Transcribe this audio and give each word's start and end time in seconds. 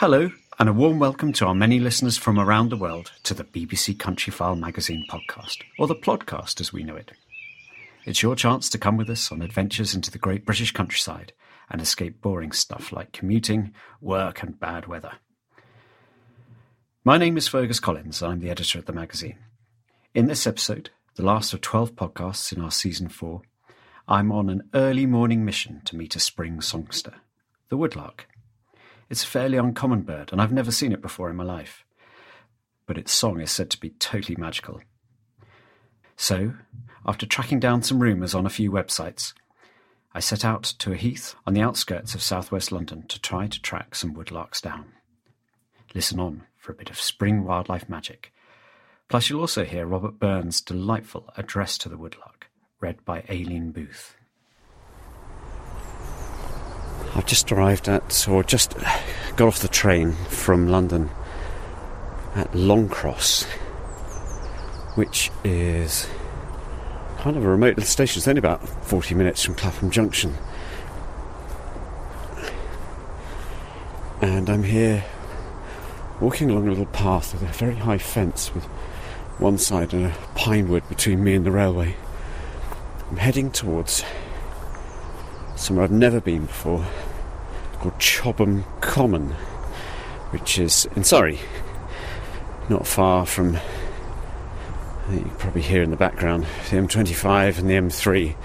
Hello, 0.00 0.30
and 0.58 0.66
a 0.66 0.72
warm 0.72 0.98
welcome 0.98 1.30
to 1.34 1.44
our 1.44 1.54
many 1.54 1.78
listeners 1.78 2.16
from 2.16 2.38
around 2.38 2.70
the 2.70 2.76
world 2.78 3.12
to 3.22 3.34
the 3.34 3.44
BBC 3.44 3.94
Countryfile 3.98 4.58
magazine 4.58 5.04
podcast, 5.10 5.58
or 5.78 5.86
the 5.86 5.94
Plodcast 5.94 6.58
as 6.58 6.72
we 6.72 6.82
know 6.82 6.96
it. 6.96 7.12
It's 8.06 8.22
your 8.22 8.34
chance 8.34 8.70
to 8.70 8.78
come 8.78 8.96
with 8.96 9.10
us 9.10 9.30
on 9.30 9.42
adventures 9.42 9.94
into 9.94 10.10
the 10.10 10.16
great 10.16 10.46
British 10.46 10.72
countryside 10.72 11.34
and 11.68 11.82
escape 11.82 12.22
boring 12.22 12.50
stuff 12.52 12.92
like 12.92 13.12
commuting, 13.12 13.74
work, 14.00 14.42
and 14.42 14.58
bad 14.58 14.86
weather. 14.86 15.12
My 17.04 17.18
name 17.18 17.36
is 17.36 17.46
Fergus 17.48 17.78
Collins, 17.78 18.22
and 18.22 18.32
I'm 18.32 18.40
the 18.40 18.48
editor 18.48 18.78
of 18.78 18.86
the 18.86 18.94
magazine. 18.94 19.36
In 20.14 20.28
this 20.28 20.46
episode, 20.46 20.88
the 21.16 21.26
last 21.26 21.52
of 21.52 21.60
12 21.60 21.94
podcasts 21.94 22.56
in 22.56 22.62
our 22.62 22.70
season 22.70 23.10
4, 23.10 23.42
I'm 24.08 24.32
on 24.32 24.48
an 24.48 24.62
early 24.72 25.04
morning 25.04 25.44
mission 25.44 25.82
to 25.84 25.94
meet 25.94 26.16
a 26.16 26.20
spring 26.20 26.62
songster, 26.62 27.16
the 27.68 27.76
woodlark. 27.76 28.20
It's 29.10 29.24
a 29.24 29.26
fairly 29.26 29.58
uncommon 29.58 30.02
bird, 30.02 30.30
and 30.30 30.40
I've 30.40 30.52
never 30.52 30.70
seen 30.70 30.92
it 30.92 31.02
before 31.02 31.28
in 31.28 31.36
my 31.36 31.42
life. 31.42 31.84
But 32.86 32.96
its 32.96 33.10
song 33.10 33.40
is 33.40 33.50
said 33.50 33.68
to 33.70 33.80
be 33.80 33.90
totally 33.90 34.36
magical. 34.36 34.80
So, 36.16 36.54
after 37.04 37.26
tracking 37.26 37.58
down 37.58 37.82
some 37.82 38.00
rumours 38.00 38.34
on 38.36 38.46
a 38.46 38.50
few 38.50 38.70
websites, 38.70 39.32
I 40.14 40.20
set 40.20 40.44
out 40.44 40.62
to 40.78 40.92
a 40.92 40.96
heath 40.96 41.34
on 41.44 41.54
the 41.54 41.60
outskirts 41.60 42.14
of 42.14 42.22
southwest 42.22 42.70
London 42.70 43.04
to 43.08 43.20
try 43.20 43.48
to 43.48 43.60
track 43.60 43.96
some 43.96 44.14
woodlarks 44.14 44.62
down. 44.62 44.92
Listen 45.92 46.20
on 46.20 46.44
for 46.56 46.70
a 46.70 46.76
bit 46.76 46.90
of 46.90 47.00
spring 47.00 47.44
wildlife 47.44 47.88
magic. 47.88 48.32
Plus, 49.08 49.28
you'll 49.28 49.40
also 49.40 49.64
hear 49.64 49.86
Robert 49.86 50.20
Burns' 50.20 50.60
delightful 50.60 51.32
Address 51.36 51.78
to 51.78 51.88
the 51.88 51.96
Woodlark, 51.96 52.44
read 52.80 53.04
by 53.04 53.24
Aileen 53.28 53.72
Booth. 53.72 54.14
I've 57.20 57.26
just 57.26 57.52
arrived 57.52 57.86
at, 57.86 58.26
or 58.30 58.42
just 58.42 58.74
got 59.36 59.42
off 59.42 59.58
the 59.58 59.68
train 59.68 60.12
from 60.30 60.68
London 60.68 61.10
at 62.34 62.50
Longcross, 62.52 63.44
which 64.94 65.30
is 65.44 66.08
kind 67.18 67.36
of 67.36 67.44
a 67.44 67.48
remote 67.48 67.76
little 67.76 67.84
station. 67.84 68.20
It's 68.20 68.26
only 68.26 68.38
about 68.38 68.66
40 68.86 69.14
minutes 69.16 69.44
from 69.44 69.54
Clapham 69.54 69.90
Junction. 69.90 70.34
And 74.22 74.48
I'm 74.48 74.62
here 74.62 75.04
walking 76.22 76.48
along 76.48 76.68
a 76.68 76.70
little 76.70 76.86
path 76.86 77.34
with 77.34 77.42
a 77.42 77.52
very 77.52 77.74
high 77.74 77.98
fence 77.98 78.54
with 78.54 78.64
one 79.36 79.58
side 79.58 79.92
and 79.92 80.06
a 80.06 80.14
pine 80.36 80.70
wood 80.70 80.88
between 80.88 81.22
me 81.22 81.34
and 81.34 81.44
the 81.44 81.50
railway. 81.50 81.96
I'm 83.10 83.18
heading 83.18 83.50
towards 83.50 84.04
somewhere 85.54 85.84
I've 85.84 85.90
never 85.90 86.22
been 86.22 86.46
before 86.46 86.86
called 87.80 87.98
Chobham 87.98 88.64
Common, 88.82 89.30
which 90.30 90.58
is 90.58 90.86
in 90.94 91.02
Surrey, 91.02 91.38
not 92.68 92.86
far 92.86 93.24
from, 93.24 93.56
I 93.56 95.08
think 95.08 95.26
you 95.26 95.32
probably 95.38 95.62
hear 95.62 95.82
in 95.82 95.90
the 95.90 95.96
background, 95.96 96.44
the 96.68 96.76
M25 96.76 97.58
and 97.58 97.70
the 97.70 97.74
M3. 97.74 98.36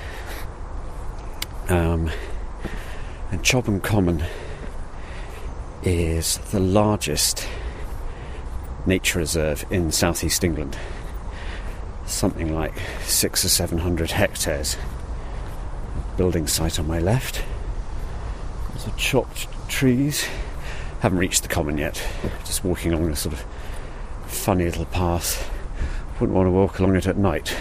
Um, 1.70 2.10
and 3.32 3.44
Chobham 3.44 3.82
Common 3.82 4.24
is 5.84 6.38
the 6.52 6.60
largest 6.60 7.46
nature 8.86 9.20
reserve 9.20 9.66
in 9.70 9.92
southeast 9.92 10.44
England. 10.44 10.78
Something 12.06 12.56
like 12.56 12.74
six 13.04 13.44
or 13.44 13.50
seven 13.50 13.80
hundred 13.80 14.12
hectares. 14.12 14.78
Building 16.18 16.48
site 16.48 16.80
on 16.80 16.88
my 16.88 17.00
left. 17.00 17.44
Of 18.86 18.98
chopped 18.98 19.48
trees. 19.68 20.28
Haven't 21.00 21.18
reached 21.18 21.44
the 21.44 21.50
common 21.50 21.78
yet. 21.78 22.02
Just 22.46 22.64
walking 22.64 22.94
along 22.94 23.10
a 23.10 23.16
sort 23.16 23.34
of 23.34 23.44
funny 24.28 24.66
little 24.66 24.86
path. 24.86 25.52
Wouldn't 26.20 26.36
want 26.36 26.48
to 26.48 26.52
walk 26.52 26.80
along 26.80 26.96
it 26.96 27.08
at 27.08 27.18
night. 27.18 27.56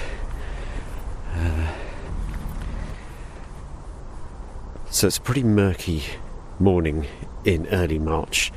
Uh, 1.34 1.72
so 4.90 5.06
it's 5.06 5.16
a 5.16 5.20
pretty 5.20 5.42
murky 5.42 6.02
morning 6.58 7.06
in 7.44 7.66
early 7.68 7.98
March. 7.98 8.53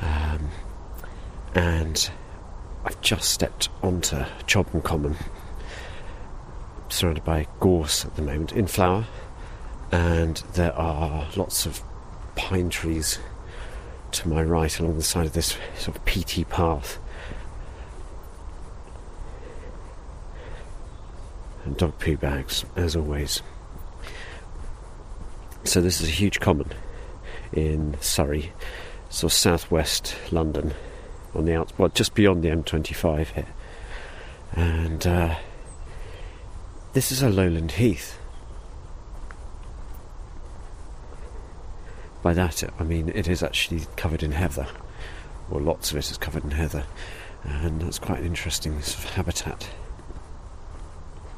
Um, 0.00 0.48
and 1.54 2.10
I've 2.84 3.00
just 3.00 3.30
stepped 3.30 3.68
onto 3.82 4.24
Chobham 4.46 4.80
Common, 4.80 5.16
surrounded 6.88 7.24
by 7.24 7.46
gorse 7.60 8.04
at 8.04 8.14
the 8.16 8.22
moment, 8.22 8.52
in 8.52 8.66
flower, 8.66 9.06
and 9.90 10.36
there 10.54 10.74
are 10.74 11.28
lots 11.36 11.66
of 11.66 11.82
pine 12.36 12.70
trees 12.70 13.18
to 14.12 14.28
my 14.28 14.42
right 14.42 14.78
along 14.78 14.96
the 14.96 15.02
side 15.02 15.26
of 15.26 15.32
this 15.32 15.56
sort 15.76 15.96
of 15.96 16.04
peaty 16.04 16.44
path. 16.44 16.98
And 21.64 21.76
dog 21.76 21.98
poo 21.98 22.16
bags, 22.16 22.64
as 22.76 22.96
always. 22.96 23.42
So 25.64 25.80
this 25.80 26.00
is 26.00 26.08
a 26.08 26.12
huge 26.12 26.40
common 26.40 26.72
in 27.52 27.96
Surrey, 28.00 28.52
sort 29.10 29.32
of 29.32 29.36
southwest 29.36 30.16
London, 30.30 30.74
on 31.34 31.44
the 31.44 31.54
outs, 31.54 31.72
well, 31.76 31.88
just 31.88 32.14
beyond 32.14 32.42
the 32.42 32.48
M25 32.48 33.26
here. 33.28 33.46
And 34.52 35.06
uh, 35.06 35.36
this 36.94 37.12
is 37.12 37.22
a 37.22 37.28
lowland 37.28 37.72
heath. 37.72 38.17
By 42.22 42.34
that 42.34 42.62
I 42.78 42.82
mean 42.82 43.08
it 43.08 43.28
is 43.28 43.42
actually 43.42 43.86
covered 43.96 44.22
in 44.22 44.32
heather, 44.32 44.66
or 45.50 45.60
lots 45.60 45.90
of 45.90 45.96
it 45.96 46.10
is 46.10 46.18
covered 46.18 46.44
in 46.44 46.50
heather, 46.50 46.84
and 47.44 47.80
that's 47.80 47.98
quite 47.98 48.20
an 48.20 48.26
interesting 48.26 48.80
sort 48.82 49.04
of 49.04 49.10
habitat, 49.10 49.68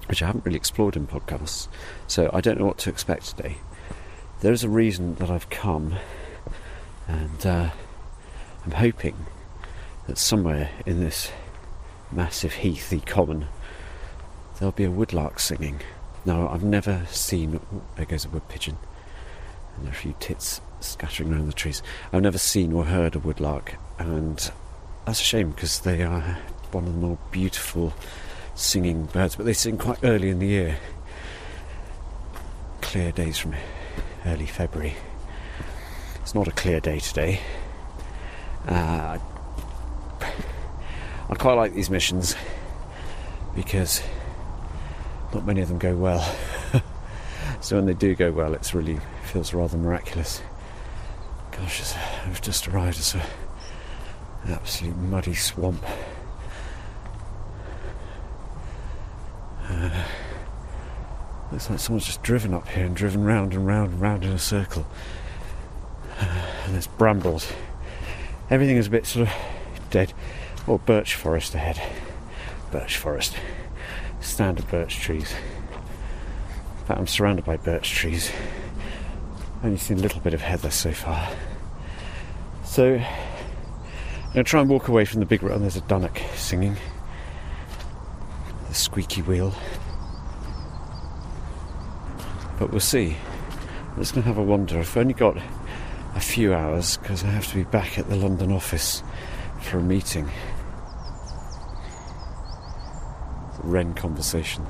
which 0.06 0.22
I 0.22 0.26
haven't 0.26 0.44
really 0.44 0.56
explored 0.56 0.96
in 0.96 1.06
podcasts, 1.06 1.68
so 2.06 2.30
I 2.32 2.40
don't 2.40 2.58
know 2.58 2.66
what 2.66 2.78
to 2.78 2.90
expect 2.90 3.36
today. 3.36 3.58
There's 4.40 4.64
a 4.64 4.68
reason 4.68 5.16
that 5.16 5.30
I've 5.30 5.50
come, 5.50 5.96
and 7.06 7.46
uh, 7.46 7.70
I'm 8.64 8.72
hoping 8.72 9.26
that 10.06 10.18
somewhere 10.18 10.70
in 10.86 11.00
this 11.00 11.30
massive 12.10 12.54
heathy 12.54 13.00
common 13.00 13.46
there'll 14.58 14.72
be 14.72 14.84
a 14.84 14.90
woodlark 14.90 15.40
singing. 15.40 15.80
Now, 16.24 16.48
I've 16.48 16.62
never 16.62 17.06
seen. 17.10 17.58
Oh, 17.74 17.82
there 17.96 18.04
goes 18.04 18.26
a 18.26 18.28
wood 18.28 18.46
pigeon. 18.48 18.76
And 19.74 19.86
there 19.86 19.92
a 19.92 19.96
few 19.96 20.14
tits 20.20 20.60
scattering 20.80 21.32
around 21.32 21.46
the 21.46 21.52
trees. 21.52 21.82
I've 22.12 22.22
never 22.22 22.38
seen 22.38 22.72
or 22.72 22.84
heard 22.84 23.16
a 23.16 23.18
woodlark, 23.18 23.74
and 23.98 24.50
that's 25.06 25.20
a 25.20 25.24
shame 25.24 25.50
because 25.50 25.80
they 25.80 26.02
are 26.02 26.38
one 26.72 26.86
of 26.86 26.92
the 26.94 26.98
more 26.98 27.18
beautiful 27.30 27.92
singing 28.54 29.06
birds, 29.06 29.36
but 29.36 29.46
they 29.46 29.52
sing 29.52 29.78
quite 29.78 29.98
early 30.02 30.30
in 30.30 30.38
the 30.38 30.46
year. 30.46 30.78
Clear 32.80 33.12
days 33.12 33.38
from 33.38 33.54
early 34.26 34.46
February. 34.46 34.94
It's 36.22 36.34
not 36.34 36.48
a 36.48 36.52
clear 36.52 36.80
day 36.80 37.00
today. 37.00 37.40
Uh, 38.66 39.18
I 40.20 41.34
quite 41.34 41.54
like 41.54 41.74
these 41.74 41.90
missions 41.90 42.34
because 43.54 44.02
not 45.32 45.46
many 45.46 45.60
of 45.60 45.68
them 45.68 45.78
go 45.78 45.96
well. 45.96 46.20
so 47.60 47.76
when 47.76 47.86
they 47.86 47.94
do 47.94 48.14
go 48.14 48.32
well, 48.32 48.54
it's 48.54 48.74
really 48.74 48.98
feels 49.24 49.54
rather 49.54 49.76
miraculous. 49.76 50.42
Gosh, 51.60 51.94
I've 52.24 52.40
just 52.40 52.66
arrived 52.68 52.98
at 52.98 53.14
an 53.14 53.22
absolute 54.52 54.96
muddy 54.96 55.34
swamp. 55.34 55.84
Uh, 59.68 60.04
looks 61.52 61.68
like 61.68 61.78
someone's 61.78 62.06
just 62.06 62.22
driven 62.22 62.54
up 62.54 62.66
here 62.68 62.86
and 62.86 62.96
driven 62.96 63.24
round 63.24 63.52
and 63.52 63.66
round 63.66 63.92
and 63.92 64.00
round 64.00 64.24
in 64.24 64.30
a 64.30 64.38
circle. 64.38 64.86
Uh, 66.18 66.46
and 66.64 66.74
there's 66.74 66.86
brambles. 66.86 67.52
Everything 68.48 68.78
is 68.78 68.86
a 68.86 68.90
bit 68.90 69.04
sort 69.04 69.28
of 69.28 69.34
dead. 69.90 70.14
Or 70.66 70.78
birch 70.78 71.14
forest 71.14 71.54
ahead. 71.54 71.80
Birch 72.70 72.96
forest. 72.96 73.36
Standard 74.20 74.66
birch 74.70 74.98
trees. 74.98 75.34
In 76.80 76.86
fact, 76.86 77.00
I'm 77.00 77.06
surrounded 77.06 77.44
by 77.44 77.58
birch 77.58 77.90
trees. 77.90 78.32
Only 79.62 79.76
seen 79.76 79.98
a 79.98 80.02
little 80.02 80.20
bit 80.20 80.32
of 80.32 80.40
heather 80.40 80.70
so 80.70 80.92
far. 80.92 81.30
So, 82.70 82.84
I'm 82.84 84.32
going 84.32 84.34
to 84.34 84.44
try 84.44 84.60
and 84.60 84.70
walk 84.70 84.86
away 84.86 85.04
from 85.04 85.18
the 85.18 85.26
big 85.26 85.42
road. 85.42 85.60
There's 85.60 85.74
a 85.74 85.80
dunnock 85.80 86.16
singing. 86.36 86.76
The 88.68 88.74
squeaky 88.74 89.22
wheel. 89.22 89.52
But 92.60 92.70
we'll 92.70 92.78
see. 92.78 93.16
I'm 93.90 93.96
just 93.96 94.14
going 94.14 94.22
to 94.22 94.28
have 94.28 94.38
a 94.38 94.42
wander. 94.44 94.78
I've 94.78 94.96
only 94.96 95.14
got 95.14 95.36
a 96.14 96.20
few 96.20 96.54
hours 96.54 96.96
because 96.98 97.24
I 97.24 97.26
have 97.30 97.48
to 97.48 97.56
be 97.56 97.64
back 97.64 97.98
at 97.98 98.08
the 98.08 98.14
London 98.14 98.52
office 98.52 99.02
for 99.62 99.78
a 99.78 99.82
meeting. 99.82 100.30
Wren 103.64 103.94
conversation. 103.94 104.64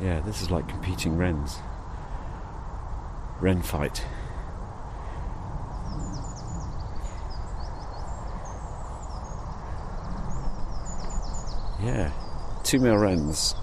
Yeah, 0.00 0.20
this 0.20 0.40
is 0.40 0.52
like 0.52 0.68
competing 0.68 1.16
wrens. 1.16 1.58
Wren 3.40 3.62
fight. 3.62 4.04
Yeah, 11.82 12.10
two 12.64 12.78
male 12.78 12.96
wrens 12.96 13.54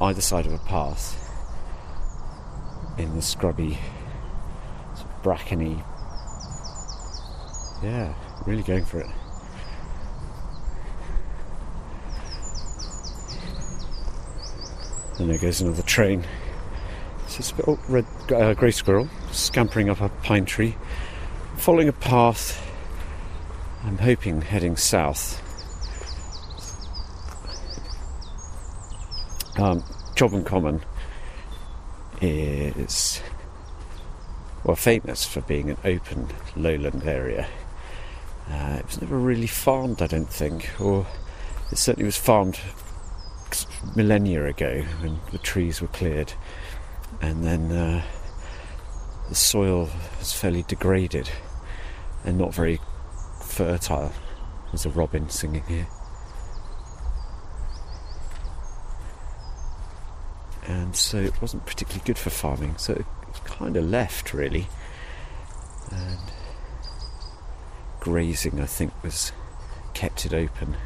either 0.00 0.20
side 0.20 0.46
of 0.46 0.52
a 0.52 0.58
path 0.58 1.16
in 2.98 3.14
the 3.14 3.22
scrubby, 3.22 3.78
sort 4.94 5.10
of 5.10 5.22
brackeny. 5.22 5.84
Yeah, 7.82 8.14
really 8.46 8.62
going 8.62 8.84
for 8.84 9.00
it. 9.00 9.10
And 15.18 15.30
there 15.30 15.38
goes 15.38 15.60
another 15.60 15.82
train. 15.82 16.24
Bit, 17.38 17.68
oh, 17.68 17.78
red, 17.88 18.04
uh, 18.34 18.52
grey 18.54 18.72
squirrel 18.72 19.08
scampering 19.30 19.88
up 19.88 20.00
a 20.00 20.08
pine 20.08 20.44
tree, 20.44 20.74
following 21.56 21.88
a 21.88 21.92
path. 21.92 22.60
I'm 23.84 23.98
hoping 23.98 24.42
heading 24.42 24.76
south. 24.76 25.40
Um, 29.56 29.84
Chobham 30.16 30.44
Common 30.44 30.82
is 32.20 33.22
well 34.64 34.74
famous 34.74 35.24
for 35.24 35.40
being 35.42 35.70
an 35.70 35.76
open 35.84 36.26
lowland 36.56 37.04
area. 37.04 37.46
Uh, 38.50 38.78
it 38.80 38.86
was 38.86 39.00
never 39.00 39.16
really 39.16 39.46
farmed, 39.46 40.02
I 40.02 40.08
don't 40.08 40.28
think, 40.28 40.68
or 40.80 41.06
it 41.70 41.78
certainly 41.78 42.06
was 42.06 42.16
farmed 42.16 42.58
millennia 43.94 44.44
ago 44.44 44.82
when 45.00 45.20
the 45.30 45.38
trees 45.38 45.80
were 45.80 45.88
cleared, 45.88 46.32
and 47.20 47.44
then 47.44 47.72
uh, 47.72 48.02
the 49.28 49.34
soil 49.34 49.90
was 50.18 50.32
fairly 50.32 50.62
degraded 50.62 51.30
and 52.24 52.38
not 52.38 52.54
very 52.54 52.80
fertile. 53.42 54.12
There's 54.70 54.86
a 54.86 54.90
robin 54.90 55.28
singing 55.28 55.64
here. 55.64 55.86
And 60.66 60.94
so 60.94 61.16
it 61.16 61.40
wasn't 61.40 61.64
particularly 61.64 62.04
good 62.04 62.18
for 62.18 62.30
farming, 62.30 62.76
so 62.76 62.92
it 62.92 63.06
kind 63.44 63.76
of 63.76 63.84
left 63.84 64.34
really. 64.34 64.68
And 65.90 66.18
grazing, 68.00 68.60
I 68.60 68.66
think, 68.66 68.92
was 69.02 69.32
kept 69.94 70.26
it 70.26 70.34
open. 70.34 70.76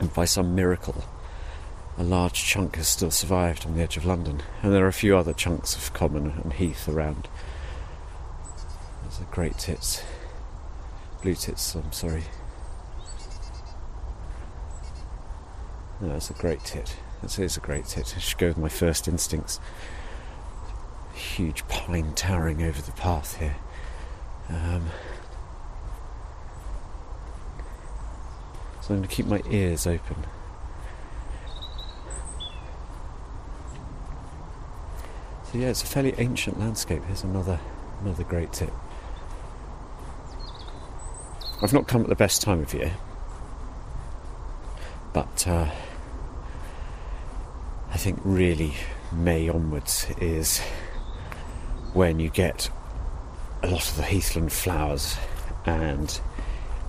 And 0.00 0.12
by 0.12 0.24
some 0.24 0.54
miracle, 0.54 1.04
a 1.98 2.02
large 2.02 2.42
chunk 2.44 2.76
has 2.76 2.88
still 2.88 3.10
survived 3.10 3.66
on 3.66 3.76
the 3.76 3.82
edge 3.82 3.96
of 3.96 4.06
London, 4.06 4.42
and 4.62 4.72
there 4.72 4.84
are 4.84 4.88
a 4.88 4.92
few 4.92 5.16
other 5.16 5.32
chunks 5.32 5.76
of 5.76 5.92
common 5.92 6.40
and 6.42 6.54
heath 6.54 6.88
around. 6.88 7.28
There's 9.02 9.20
a 9.20 9.34
great 9.34 9.58
tits, 9.58 10.02
blue 11.20 11.34
tits. 11.34 11.74
I'm 11.74 11.92
sorry. 11.92 12.24
No, 16.00 16.16
it's 16.16 16.30
a 16.30 16.34
great 16.34 16.64
tit. 16.64 16.96
That's 17.20 17.38
it 17.38 17.44
is 17.44 17.56
a 17.56 17.60
great 17.60 17.86
tit. 17.86 18.14
I 18.16 18.18
should 18.18 18.38
go 18.38 18.48
with 18.48 18.58
my 18.58 18.68
first 18.68 19.06
instincts. 19.06 19.60
Huge 21.14 21.66
pine 21.68 22.14
towering 22.14 22.62
over 22.62 22.82
the 22.82 22.90
path 22.92 23.38
here. 23.38 23.56
Um, 24.48 24.86
so 28.80 28.94
I'm 28.94 28.96
going 28.96 29.02
to 29.02 29.08
keep 29.08 29.26
my 29.26 29.42
ears 29.48 29.86
open. 29.86 30.16
So 35.52 35.58
yeah, 35.58 35.68
it's 35.68 35.82
a 35.82 35.86
fairly 35.86 36.14
ancient 36.16 36.58
landscape. 36.58 37.04
Here's 37.04 37.24
another 37.24 37.60
another 38.00 38.24
great 38.24 38.54
tip. 38.54 38.72
I've 41.60 41.74
not 41.74 41.86
come 41.86 42.00
at 42.00 42.08
the 42.08 42.16
best 42.16 42.40
time 42.40 42.62
of 42.62 42.72
year, 42.72 42.94
but 45.12 45.46
uh, 45.46 45.70
I 47.90 47.96
think 47.98 48.18
really 48.24 48.72
May 49.12 49.50
onwards 49.50 50.06
is 50.18 50.60
when 51.92 52.18
you 52.18 52.30
get 52.30 52.70
a 53.62 53.66
lot 53.66 53.86
of 53.90 53.96
the 53.98 54.04
heathland 54.04 54.52
flowers 54.52 55.18
and 55.66 56.18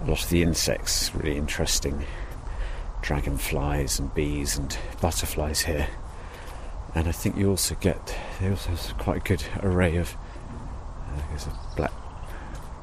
a 0.01 0.05
lot 0.05 0.23
of 0.23 0.29
the 0.29 0.41
insects 0.41 1.13
really 1.13 1.35
interesting 1.35 2.05
dragonflies 3.01 3.99
and 3.99 4.13
bees 4.15 4.57
and 4.57 4.77
butterflies 5.01 5.63
here 5.63 5.89
and 6.95 7.07
I 7.07 7.11
think 7.11 7.37
you 7.37 7.49
also 7.49 7.75
get 7.75 8.15
they 8.39 8.49
also 8.49 8.69
have 8.69 8.97
quite 8.97 9.17
a 9.17 9.27
good 9.27 9.43
array 9.61 9.97
of 9.97 10.15
uh, 11.07 11.21
there's 11.29 11.47
a 11.47 11.53
black, 11.75 11.91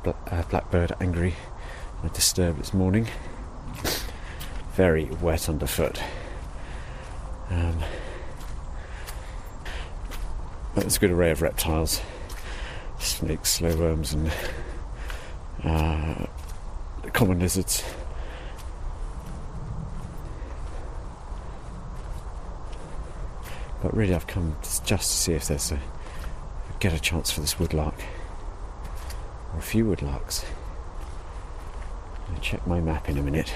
black 0.03 0.17
uh, 0.31 0.43
blackbird 0.43 0.93
angry 1.01 1.35
and 2.03 2.13
disturbed 2.13 2.59
this 2.59 2.75
morning. 2.75 3.09
Very 4.75 5.05
wet 5.05 5.49
underfoot. 5.49 6.01
Um, 7.51 7.79
but 10.75 10.83
there's 10.83 10.97
a 10.97 11.01
good 11.01 11.11
array 11.11 11.33
of 11.33 11.43
reptiles. 11.43 12.01
Snakes 12.99 13.55
slow 13.55 13.77
worms 13.77 14.13
and 14.13 14.33
uh, 15.65 16.27
common 17.13 17.41
lizards 17.41 17.83
But 23.83 23.97
really, 23.97 24.15
I've 24.15 24.27
come 24.27 24.57
just 24.63 24.87
to 24.87 25.17
see 25.17 25.33
if 25.33 25.47
there's 25.47 25.73
a 25.73 25.79
get 26.81 26.93
a 26.95 27.01
chance 27.01 27.31
for 27.31 27.41
this 27.41 27.55
woodlark 27.55 27.95
or 29.53 29.59
a 29.59 29.63
few 29.63 29.85
woodlarks. 29.85 30.45
I'll 32.33 32.41
check 32.41 32.67
my 32.67 32.81
map 32.81 33.09
in 33.09 33.19
a 33.19 33.23
minute. 33.23 33.53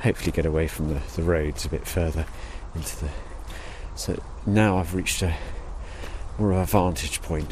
Hopefully, 0.00 0.32
get 0.32 0.46
away 0.46 0.66
from 0.66 0.88
the, 0.88 1.00
the 1.16 1.22
roads 1.22 1.64
a 1.64 1.68
bit 1.68 1.86
further 1.86 2.26
into 2.74 3.04
the. 3.04 3.10
So 3.94 4.22
now 4.46 4.78
I've 4.78 4.94
reached 4.94 5.22
a 5.22 5.34
more 6.38 6.52
of 6.52 6.58
a 6.58 6.66
vantage 6.66 7.20
point. 7.20 7.50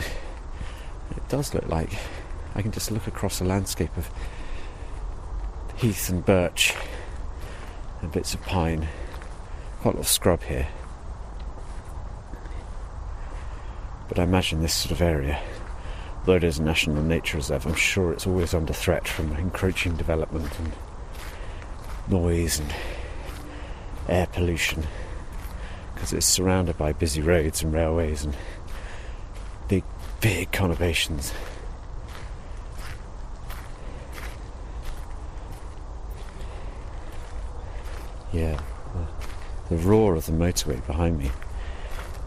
It 1.10 1.28
does 1.28 1.52
look 1.52 1.68
like 1.68 1.90
I 2.54 2.62
can 2.62 2.72
just 2.72 2.90
look 2.90 3.06
across 3.06 3.40
a 3.40 3.44
landscape 3.44 3.94
of 3.96 4.10
heath 5.76 6.08
and 6.08 6.24
birch 6.24 6.74
and 8.00 8.10
bits 8.10 8.34
of 8.34 8.42
pine. 8.42 8.88
Quite 9.80 9.94
a 9.94 9.96
lot 9.98 10.00
of 10.00 10.08
scrub 10.08 10.42
here. 10.42 10.68
But 14.08 14.18
I 14.18 14.22
imagine 14.22 14.62
this 14.62 14.74
sort 14.74 14.92
of 14.92 15.02
area, 15.02 15.40
though 16.24 16.36
it 16.36 16.44
is 16.44 16.58
a 16.58 16.62
national 16.62 17.02
nature 17.02 17.36
reserve, 17.36 17.66
I'm 17.66 17.74
sure 17.74 18.12
it's 18.12 18.26
always 18.26 18.54
under 18.54 18.72
threat 18.72 19.06
from 19.06 19.32
encroaching 19.36 19.96
development 19.96 20.50
and 20.58 20.72
noise 22.08 22.58
and 22.58 22.74
air 24.08 24.26
pollution 24.26 24.86
because 25.98 26.12
it's 26.12 26.26
surrounded 26.26 26.78
by 26.78 26.92
busy 26.92 27.20
roads 27.20 27.62
and 27.62 27.72
railways 27.72 28.24
and 28.24 28.36
big, 29.68 29.84
big 30.20 30.50
conurbations. 30.52 31.32
Yeah, 38.32 38.60
the, 39.68 39.76
roar 39.76 40.14
of 40.14 40.26
the 40.26 40.32
motorway 40.32 40.86
behind 40.86 41.18
me. 41.18 41.30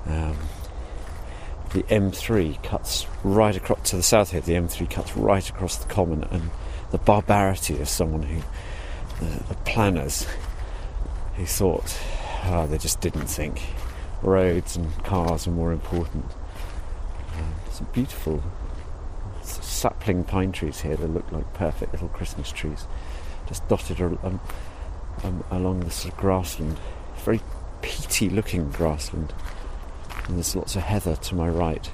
Um, 0.07 0.35
the 1.73 1.83
M3 1.83 2.61
cuts 2.63 3.07
right 3.23 3.55
across 3.55 3.89
to 3.91 3.95
the 3.95 4.03
south 4.03 4.31
here. 4.31 4.41
The 4.41 4.53
M3 4.53 4.89
cuts 4.89 5.15
right 5.15 5.47
across 5.49 5.77
the 5.77 5.87
common, 5.87 6.23
and 6.25 6.49
the 6.91 6.97
barbarity 6.97 7.79
of 7.79 7.87
someone 7.87 8.23
who, 8.23 8.41
the, 9.19 9.43
the 9.45 9.55
planners, 9.65 10.27
who 11.35 11.45
thought, 11.45 11.97
oh, 12.45 12.67
they 12.67 12.77
just 12.77 12.99
didn't 12.99 13.27
think 13.27 13.61
roads 14.21 14.75
and 14.75 15.03
cars 15.03 15.47
are 15.47 15.51
more 15.51 15.71
important. 15.71 16.25
Um, 17.37 17.55
some 17.71 17.87
beautiful 17.93 18.43
sapling 19.41 20.23
pine 20.23 20.51
trees 20.51 20.81
here 20.81 20.97
that 20.97 21.07
look 21.07 21.31
like 21.31 21.53
perfect 21.53 21.93
little 21.93 22.09
Christmas 22.09 22.51
trees, 22.51 22.85
just 23.47 23.67
dotted 23.69 24.01
um, 24.01 24.39
um, 25.23 25.43
along 25.49 25.81
this 25.81 26.05
grassland, 26.17 26.77
very 27.23 27.39
peaty 27.81 28.29
looking 28.29 28.69
grassland 28.69 29.33
and 30.27 30.37
there's 30.37 30.55
lots 30.55 30.75
of 30.75 30.83
heather 30.83 31.15
to 31.15 31.35
my 31.35 31.49
right. 31.49 31.89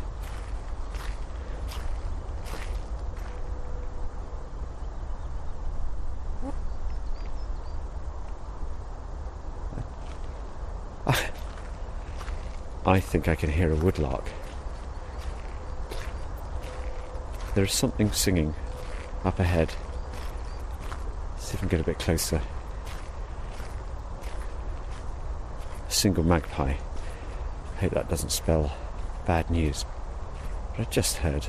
I 12.87 13.01
think 13.01 13.27
I 13.27 13.35
can 13.35 13.51
hear 13.51 13.73
a 13.73 13.75
woodlark. 13.75 14.23
There 17.53 17.65
is 17.65 17.73
something 17.73 18.13
singing 18.13 18.55
up 19.25 19.39
ahead. 19.39 19.73
See 21.37 21.55
if 21.55 21.57
I 21.57 21.59
can 21.59 21.67
get 21.67 21.81
a 21.81 21.83
bit 21.83 21.99
closer. 21.99 22.41
A 25.85 25.91
single 25.91 26.23
magpie. 26.23 26.75
I 27.77 27.81
hope 27.81 27.91
that 27.91 28.09
doesn't 28.09 28.31
spell 28.31 28.75
bad 29.27 29.51
news. 29.51 29.85
But 30.75 30.87
I 30.87 30.89
just 30.89 31.17
heard 31.17 31.45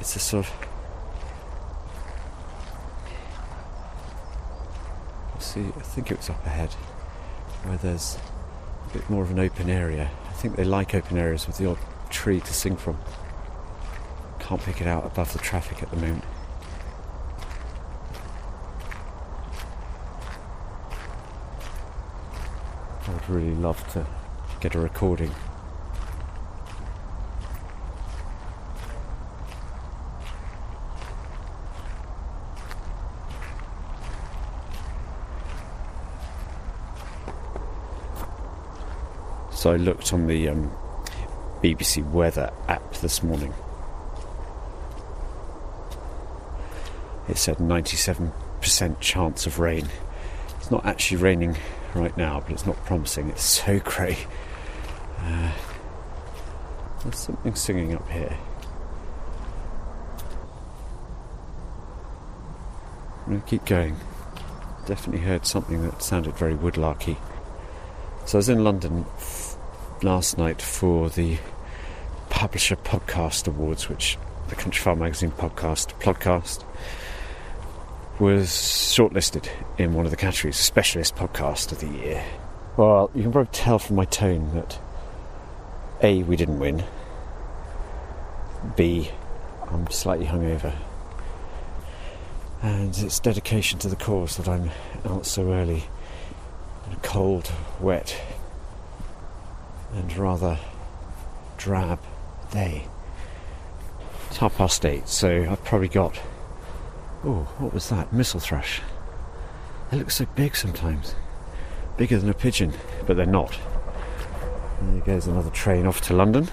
it's 0.00 0.16
a 0.16 0.18
sort 0.18 0.46
of. 0.46 0.68
See, 5.38 5.60
I 5.60 5.80
think 5.80 6.10
it 6.10 6.16
was 6.16 6.30
up 6.30 6.46
ahead 6.46 6.72
where 7.64 7.76
there's 7.76 8.16
a 8.88 8.92
bit 8.94 9.10
more 9.10 9.22
of 9.22 9.30
an 9.30 9.38
open 9.38 9.68
area. 9.68 10.10
I 10.26 10.32
think 10.32 10.56
they 10.56 10.64
like 10.64 10.94
open 10.94 11.18
areas 11.18 11.46
with 11.46 11.58
the 11.58 11.66
odd 11.66 11.78
tree 12.08 12.40
to 12.40 12.54
sing 12.54 12.76
from. 12.76 12.96
Can't 14.38 14.62
pick 14.62 14.80
it 14.80 14.86
out 14.86 15.04
above 15.04 15.34
the 15.34 15.40
traffic 15.40 15.82
at 15.82 15.90
the 15.90 15.96
moment. 15.96 16.24
I 23.06 23.10
would 23.10 23.28
really 23.28 23.54
love 23.54 23.86
to 23.92 24.06
get 24.60 24.74
a 24.74 24.80
recording. 24.80 25.30
So 39.52 39.72
I 39.72 39.76
looked 39.76 40.12
on 40.12 40.26
the 40.26 40.48
um, 40.48 40.70
BBC 41.62 42.08
weather 42.10 42.52
app 42.68 42.92
this 42.94 43.22
morning. 43.22 43.52
It 47.28 47.36
said 47.36 47.58
97% 47.58 49.00
chance 49.00 49.46
of 49.46 49.58
rain. 49.58 49.88
It's 50.58 50.70
not 50.70 50.86
actually 50.86 51.18
raining 51.18 51.56
right 51.94 52.16
now, 52.16 52.40
but 52.40 52.52
it's 52.52 52.66
not 52.66 52.76
promising. 52.84 53.28
It's 53.30 53.42
so 53.42 53.78
grey. 53.84 54.16
Uh, 55.28 55.52
there's 57.02 57.18
something 57.18 57.54
singing 57.54 57.94
up 57.94 58.08
here. 58.08 58.34
I'm 63.26 63.32
going 63.32 63.42
to 63.42 63.46
keep 63.46 63.66
going. 63.66 63.96
Definitely 64.86 65.26
heard 65.26 65.44
something 65.44 65.82
that 65.82 66.02
sounded 66.02 66.34
very 66.36 66.54
woodlarky. 66.54 67.18
So 68.24 68.38
I 68.38 68.40
was 68.40 68.48
in 68.48 68.64
London 68.64 69.04
f- 69.18 69.56
last 70.02 70.38
night 70.38 70.62
for 70.62 71.10
the 71.10 71.36
Publisher 72.30 72.76
Podcast 72.76 73.46
Awards, 73.48 73.90
which 73.90 74.16
the 74.48 74.56
Countryfile 74.56 74.96
Magazine 74.96 75.30
podcast 75.32 75.92
podcast 76.00 76.64
was 78.18 78.48
shortlisted 78.48 79.46
in 79.76 79.92
one 79.92 80.06
of 80.06 80.10
the 80.10 80.16
categories, 80.16 80.56
Specialist 80.56 81.16
Podcast 81.16 81.70
of 81.70 81.80
the 81.80 81.88
Year. 81.88 82.24
Well, 82.78 83.10
you 83.14 83.24
can 83.24 83.32
probably 83.32 83.52
tell 83.52 83.78
from 83.78 83.96
my 83.96 84.06
tone 84.06 84.54
that 84.54 84.80
a, 86.02 86.22
we 86.22 86.36
didn't 86.36 86.58
win. 86.58 86.84
B, 88.76 89.10
I'm 89.70 89.90
slightly 89.90 90.26
hungover. 90.26 90.74
And 92.62 92.96
it's 92.98 93.20
dedication 93.20 93.78
to 93.80 93.88
the 93.88 93.96
cause 93.96 94.36
that 94.36 94.48
I'm 94.48 94.70
out 95.04 95.26
so 95.26 95.52
early 95.52 95.84
cold, 97.02 97.50
wet, 97.80 98.20
and 99.94 100.16
rather 100.16 100.58
drab 101.56 101.98
day. 102.50 102.86
It's 104.28 104.38
half 104.38 104.56
past 104.56 104.84
eight, 104.84 105.08
so 105.08 105.48
I've 105.50 105.64
probably 105.64 105.88
got. 105.88 106.16
Oh, 107.24 107.48
what 107.58 107.74
was 107.74 107.88
that? 107.88 108.12
Missel 108.12 108.40
thrush. 108.40 108.80
They 109.90 109.98
look 109.98 110.10
so 110.10 110.26
big 110.36 110.54
sometimes. 110.54 111.14
Bigger 111.96 112.18
than 112.18 112.28
a 112.28 112.34
pigeon, 112.34 112.74
but 113.06 113.16
they're 113.16 113.26
not. 113.26 113.58
There 114.80 115.00
goes 115.00 115.26
another 115.26 115.50
train 115.50 115.86
off 115.86 116.00
to 116.02 116.14
London. 116.14 116.48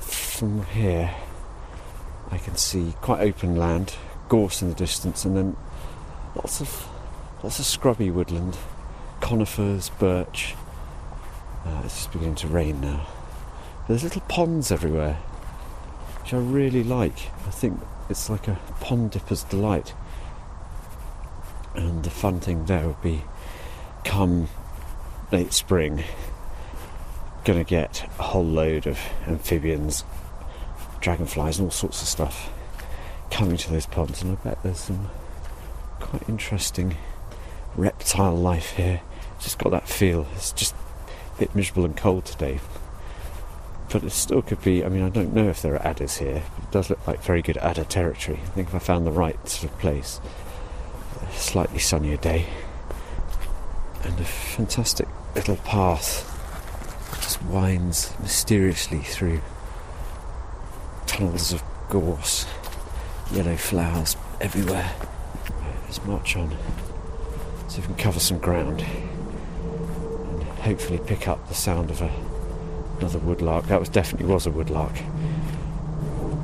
From 0.00 0.64
here, 0.66 1.14
I 2.30 2.38
can 2.38 2.56
see 2.56 2.94
quite 3.02 3.20
open 3.20 3.56
land, 3.56 3.96
gorse 4.28 4.62
in 4.62 4.68
the 4.68 4.74
distance, 4.74 5.24
and 5.24 5.36
then 5.36 5.56
lots 6.34 6.60
of 6.60 6.88
lots 7.42 7.58
of 7.58 7.66
scrubby 7.66 8.10
woodland, 8.10 8.56
conifers, 9.20 9.90
birch. 9.90 10.54
Uh, 11.66 11.82
it's 11.84 11.96
just 11.96 12.12
beginning 12.12 12.36
to 12.36 12.46
rain 12.46 12.80
now. 12.80 13.06
There's 13.86 14.02
little 14.02 14.22
ponds 14.22 14.72
everywhere, 14.72 15.14
which 16.22 16.32
I 16.32 16.38
really 16.38 16.82
like. 16.82 17.30
I 17.46 17.50
think 17.50 17.78
it's 18.08 18.30
like 18.30 18.48
a 18.48 18.58
pond 18.80 19.10
dipper's 19.10 19.42
delight. 19.44 19.92
And 21.74 22.02
the 22.02 22.10
fun 22.10 22.40
thing 22.40 22.64
there 22.64 22.86
would 22.86 23.02
be 23.02 23.22
come 24.04 24.48
late 25.32 25.52
spring, 25.52 26.04
to 27.44 27.64
get 27.64 28.08
a 28.18 28.22
whole 28.22 28.44
load 28.44 28.86
of 28.86 28.98
amphibians, 29.26 30.04
dragonflies, 31.00 31.58
and 31.58 31.66
all 31.66 31.70
sorts 31.70 32.02
of 32.02 32.08
stuff 32.08 32.50
coming 33.30 33.56
to 33.56 33.70
those 33.70 33.86
ponds. 33.86 34.22
And 34.22 34.36
I 34.38 34.44
bet 34.44 34.62
there's 34.62 34.78
some 34.78 35.08
quite 35.98 36.28
interesting 36.28 36.96
reptile 37.76 38.36
life 38.36 38.72
here. 38.72 39.00
Just 39.40 39.58
got 39.58 39.70
that 39.70 39.88
feel. 39.88 40.26
It's 40.34 40.52
just 40.52 40.74
a 41.36 41.40
bit 41.40 41.54
miserable 41.54 41.84
and 41.84 41.96
cold 41.96 42.24
today. 42.24 42.60
But 43.90 44.04
it 44.04 44.10
still 44.10 44.42
could 44.42 44.62
be, 44.62 44.84
I 44.84 44.88
mean, 44.88 45.02
I 45.02 45.08
don't 45.08 45.34
know 45.34 45.48
if 45.48 45.62
there 45.62 45.74
are 45.74 45.86
adders 45.86 46.18
here. 46.18 46.36
It 46.58 46.70
does 46.70 46.90
look 46.90 47.04
like 47.08 47.22
very 47.22 47.42
good 47.42 47.56
adder 47.56 47.84
territory. 47.84 48.38
I 48.40 48.48
think 48.50 48.68
if 48.68 48.74
I 48.74 48.78
found 48.78 49.06
the 49.06 49.10
right 49.10 49.48
sort 49.48 49.72
of 49.72 49.78
place, 49.80 50.20
a 51.20 51.32
slightly 51.32 51.80
sunnier 51.80 52.16
day, 52.16 52.46
and 54.04 54.18
a 54.20 54.24
fantastic 54.24 55.08
little 55.34 55.56
path 55.56 56.26
just 57.16 57.42
winds 57.44 58.12
mysteriously 58.20 58.98
through 59.00 59.40
tunnels 61.06 61.52
of 61.52 61.62
gorse, 61.88 62.46
yellow 63.32 63.56
flowers 63.56 64.16
everywhere. 64.40 64.92
Let's 65.84 66.04
march 66.04 66.36
on, 66.36 66.50
see 67.68 67.78
if 67.78 67.88
we 67.88 67.94
can 67.94 67.96
cover 67.96 68.20
some 68.20 68.38
ground, 68.38 68.82
and 68.82 70.42
hopefully 70.60 71.00
pick 71.04 71.28
up 71.28 71.48
the 71.48 71.54
sound 71.54 71.90
of 71.90 72.00
a, 72.00 72.10
another 72.98 73.18
woodlark. 73.18 73.66
That 73.66 73.80
was 73.80 73.88
definitely 73.88 74.32
was 74.32 74.46
a 74.46 74.50
woodlark, 74.50 74.96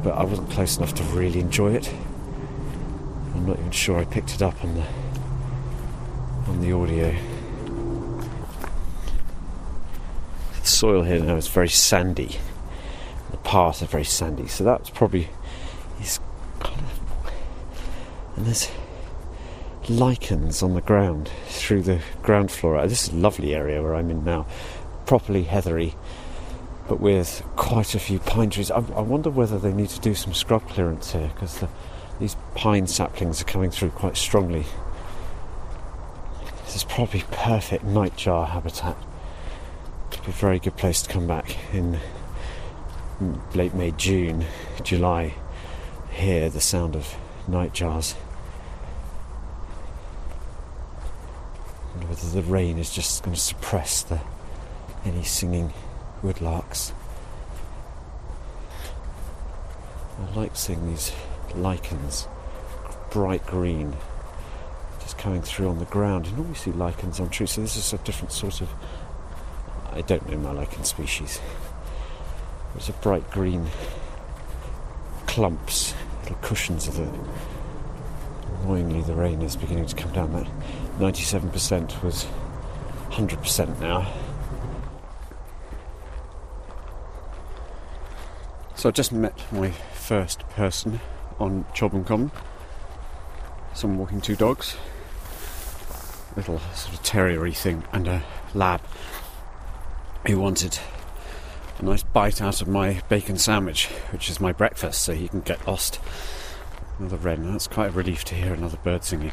but 0.03 0.15
I 0.15 0.25
wasn't 0.25 0.51
close 0.51 0.77
enough 0.79 0.95
to 0.95 1.03
really 1.05 1.41
enjoy 1.41 1.75
it. 1.75 1.93
I'm 3.35 3.47
not 3.47 3.59
even 3.59 3.71
sure 3.71 3.99
I 3.99 4.05
picked 4.05 4.35
it 4.35 4.43
up 4.43 4.63
on 4.65 4.75
the 4.75 4.85
on 6.49 6.61
the 6.61 6.73
audio. 6.73 7.15
The 10.61 10.66
soil 10.77 11.05
here 11.05 11.21
now 11.21 11.37
is 11.37 11.49
very 11.49 11.71
sandy. 11.71 12.37
The 13.31 13.39
paths 13.39 13.83
are 13.83 13.87
very 13.87 14.05
sandy, 14.05 14.47
so 14.47 14.63
that's 14.63 14.91
probably 14.91 15.31
is 16.01 16.21
kind 16.61 16.81
of 16.81 17.07
and 18.37 18.45
there's 18.45 18.71
lichens 19.89 20.63
on 20.63 20.75
the 20.75 20.83
ground 20.83 21.31
through 21.47 21.81
the 21.83 22.01
ground 22.23 22.51
floor. 22.51 22.77
Uh, 22.77 22.87
this 22.87 23.09
is 23.09 23.15
a 23.15 23.17
lovely 23.17 23.55
area 23.55 23.83
where 23.83 23.95
I'm 23.95 24.11
in 24.11 24.25
now, 24.25 24.47
properly 25.07 25.45
heathery, 25.45 25.95
but 26.87 27.01
with 27.01 27.43
quite 27.57 27.95
a 27.95 27.99
few 27.99 28.19
pine 28.19 28.51
trees. 28.51 28.71
I, 28.71 28.77
I 28.77 29.01
wonder 29.01 29.31
whether 29.31 29.59
they 29.59 29.73
need 29.73 29.89
to 29.91 30.01
do 30.01 30.15
some 30.15 30.35
scrub 30.35 30.69
clearance 30.69 31.13
here 31.13 31.31
because 31.33 31.65
these 32.21 32.37
pine 32.55 32.87
saplings 32.87 33.41
are 33.41 33.47
coming 33.47 33.71
through 33.71 33.91
quite 33.91 34.19
strongly. 34.19 34.67
This 36.67 36.77
is 36.77 36.85
probably 36.85 37.25
perfect 37.31 37.87
nightjar 37.87 38.51
habitat. 38.51 38.97
A 40.13 40.31
very 40.33 40.59
good 40.59 40.77
place 40.77 41.03
to 41.03 41.09
come 41.09 41.27
back 41.27 41.57
in 41.73 42.01
late 43.55 43.75
May, 43.75 43.93
June, 43.93 44.45
July. 44.83 45.35
Hear 46.11 46.51
the 46.51 46.61
sound 46.61 46.97
of 46.97 47.15
nightjars. 47.49 48.17
And 51.95 52.09
whether 52.09 52.29
the 52.29 52.43
rain 52.43 52.79
is 52.79 52.91
just 52.91 53.23
going 53.23 53.35
to 53.35 53.41
suppress 53.41 54.03
the 54.03 54.21
any 55.05 55.23
singing 55.23 55.73
woodlarks. 56.23 56.93
I 60.19 60.35
like 60.35 60.57
seeing 60.57 60.89
these 60.89 61.13
lichens, 61.55 62.27
bright 63.11 63.47
green, 63.47 63.95
just 65.01 65.19
coming 65.19 65.43
through 65.43 65.69
on 65.69 65.79
the 65.79 65.85
ground. 65.85 66.27
You 66.27 66.33
normally 66.33 66.57
see 66.57 66.73
lichens 66.73 67.21
on 67.21 67.29
trees, 67.29 67.53
so 67.53 67.61
this 67.61 67.77
is 67.77 67.93
a 67.93 67.99
different 67.99 68.33
sort 68.33 68.61
of. 68.61 68.69
I 69.97 70.03
don't 70.03 70.29
know 70.29 70.37
my 70.37 70.53
lichen 70.53 70.85
species. 70.85 71.41
There's 72.75 72.91
a 72.91 72.93
bright 72.93 73.31
green 73.31 73.67
clumps, 75.27 75.95
little 76.23 76.37
cushions 76.43 76.87
of 76.87 76.99
it. 76.99 77.09
Annoyingly, 78.63 79.01
the 79.01 79.15
rain 79.15 79.41
is 79.41 79.57
beginning 79.57 79.87
to 79.87 79.97
come 79.97 80.13
down. 80.13 80.33
That 80.33 80.47
97% 80.99 82.03
was 82.03 82.27
100% 83.11 83.81
now. 83.81 84.13
So 88.75 88.91
I 88.91 88.93
just 88.93 89.13
met 89.13 89.51
my 89.51 89.71
first 89.71 90.47
person 90.51 91.01
on 91.39 91.65
Chobham 91.73 92.05
Common. 92.05 92.31
Someone 93.73 93.99
walking 93.99 94.21
two 94.21 94.37
dogs, 94.37 94.77
little 96.37 96.59
sort 96.75 96.95
of 96.95 97.03
terriery 97.03 97.53
thing, 97.53 97.83
and 97.93 98.07
a 98.07 98.23
lab 98.53 98.83
who 100.27 100.41
wanted 100.41 100.79
a 101.79 101.85
nice 101.85 102.03
bite 102.03 102.41
out 102.41 102.61
of 102.61 102.69
my 102.69 103.01
bacon 103.09 103.39
sandwich, 103.39 103.87
which 104.11 104.31
is 104.31 104.41
my 104.41 104.53
breakfast, 104.53 105.03
so 105.03 105.13
he 105.13 105.29
can 105.29 105.41
get 105.41 105.67
lost. 105.67 106.01
Another 106.99 107.17
wren. 107.17 107.53
That's 107.53 107.67
quite 107.67 107.91
a 107.91 107.93
relief 107.93 108.25
to 108.25 108.35
hear 108.35 108.55
another 108.55 108.79
bird 108.79 109.05
singing. 109.05 109.33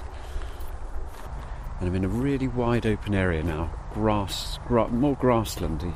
And 1.80 1.90
I'm 1.90 1.96
in 1.96 2.04
a 2.06 2.10
really 2.10 2.48
wide 2.48 2.86
open 2.86 3.14
area 3.14 3.44
now. 3.44 3.74
Grass, 3.94 4.60
gra- 4.68 4.90
more 4.90 5.16
grasslandy, 5.16 5.96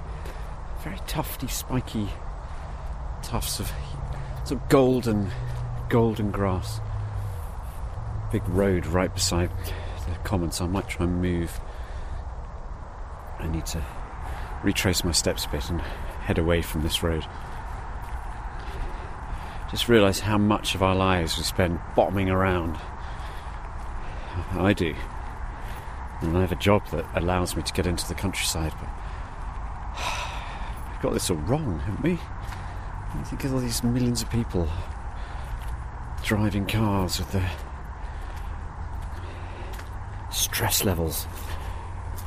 very 0.84 1.00
tufty, 1.08 1.48
spiky 1.48 2.10
tufts 3.22 3.60
of 3.60 3.72
sort 4.46 4.62
of 4.62 4.70
golden, 4.70 5.30
golden 5.90 6.32
grass. 6.32 6.80
Big 8.32 8.48
road 8.48 8.86
right 8.86 9.14
beside 9.14 9.50
the 10.08 10.16
common, 10.24 10.52
so 10.52 10.66
I 10.66 10.68
might 10.68 10.88
try 10.88 11.06
and 11.06 11.22
move. 11.22 11.60
I 13.40 13.48
need 13.48 13.66
to 13.68 13.84
retrace 14.64 15.04
my 15.04 15.12
steps 15.12 15.46
a 15.46 15.50
bit 15.50 15.70
and 15.70 15.82
head 15.82 16.38
away 16.38 16.62
from 16.62 16.82
this 16.84 17.04
road. 17.04 17.26
Just 19.72 19.90
realise 19.90 20.20
how 20.20 20.38
much 20.38 20.76
of 20.76 20.84
our 20.84 20.96
lives 20.96 21.38
we 21.38 21.44
spend 21.44 21.80
bottoming 21.96 22.30
around. 22.30 22.78
I 24.52 24.74
do. 24.74 24.96
And 26.22 26.38
I 26.38 26.42
have 26.42 26.52
a 26.52 26.56
job 26.56 26.88
that 26.88 27.06
allows 27.16 27.56
me 27.56 27.64
to 27.64 27.74
get 27.74 27.86
into 27.86 28.08
the 28.08 28.16
countryside, 28.16 28.74
but 28.80 28.90
we've 30.90 31.02
got 31.02 31.14
this 31.14 31.30
all 31.30 31.38
wrong, 31.38 31.80
haven't 31.80 32.02
we? 32.02 32.20
I 33.14 33.24
think 33.24 33.44
of 33.44 33.54
all 33.54 33.60
these 33.60 33.84
millions 33.84 34.22
of 34.22 34.30
people 34.30 34.68
driving 36.24 36.66
cars 36.66 37.20
with 37.20 37.32
their 37.32 37.52
stress 40.32 40.84
levels. 40.84 41.28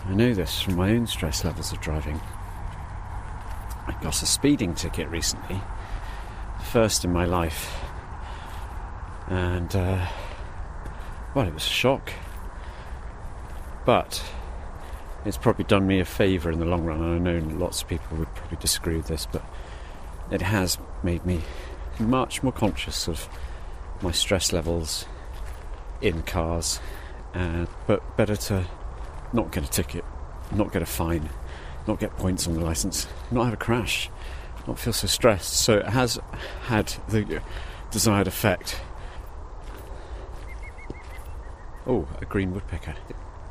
I 0.07 0.15
know 0.15 0.35
this 0.35 0.61
from 0.61 0.77
my 0.77 0.91
own 0.91 1.07
stress 1.07 1.45
levels 1.45 1.73
of 1.73 1.81
driving. 1.81 2.21
I 3.87 3.93
got 4.03 4.23
a 4.23 4.27
speeding 4.27 4.75
ticket 4.75 5.09
recently, 5.09 5.61
first 6.65 7.05
in 7.05 7.13
my 7.13 7.25
life, 7.25 7.75
and 9.29 9.75
uh, 9.75 10.07
well, 11.35 11.47
it 11.47 11.55
was 11.55 11.65
a 11.65 11.69
shock. 11.69 12.13
But 13.85 14.23
it's 15.25 15.37
probably 15.37 15.65
done 15.65 15.87
me 15.87 16.01
a 16.01 16.05
favour 16.05 16.51
in 16.51 16.59
the 16.59 16.67
long 16.67 16.85
run, 16.85 17.03
and 17.03 17.29
I 17.29 17.33
know 17.33 17.57
lots 17.57 17.83
of 17.83 17.89
people 17.89 18.17
would 18.17 18.35
probably 18.35 18.59
disagree 18.59 18.97
with 18.97 19.09
this, 19.09 19.27
but 19.27 19.45
it 20.31 20.43
has 20.43 20.79
made 21.03 21.25
me 21.27 21.43
much 21.99 22.43
more 22.43 22.53
conscious 22.53 23.07
of 23.07 23.29
my 24.03 24.13
stress 24.13 24.53
levels 24.53 25.07
in 26.01 26.23
cars, 26.23 26.81
uh, 27.35 27.67
but 27.87 28.17
better 28.17 28.37
to 28.37 28.65
not 29.33 29.53
get 29.53 29.65
a 29.65 29.69
ticket, 29.69 30.05
not 30.53 30.73
get 30.73 30.83
a 30.83 30.87
fine, 30.87 31.29
not 31.87 31.99
get 31.99 32.17
points 32.17 32.47
on 32.47 32.55
the 32.55 32.61
license, 32.61 33.07
not 33.31 33.45
have 33.45 33.55
a 33.55 33.57
crash, 33.57 34.11
not 34.67 34.79
feel 34.79 34.93
so 34.93 35.07
stressed. 35.07 35.53
So 35.53 35.79
it 35.79 35.87
has 35.87 36.19
had 36.63 36.95
the 37.09 37.43
desired 37.91 38.27
effect. 38.27 38.81
Oh, 41.87 42.07
a 42.21 42.25
green 42.25 42.53
woodpecker. 42.53 42.95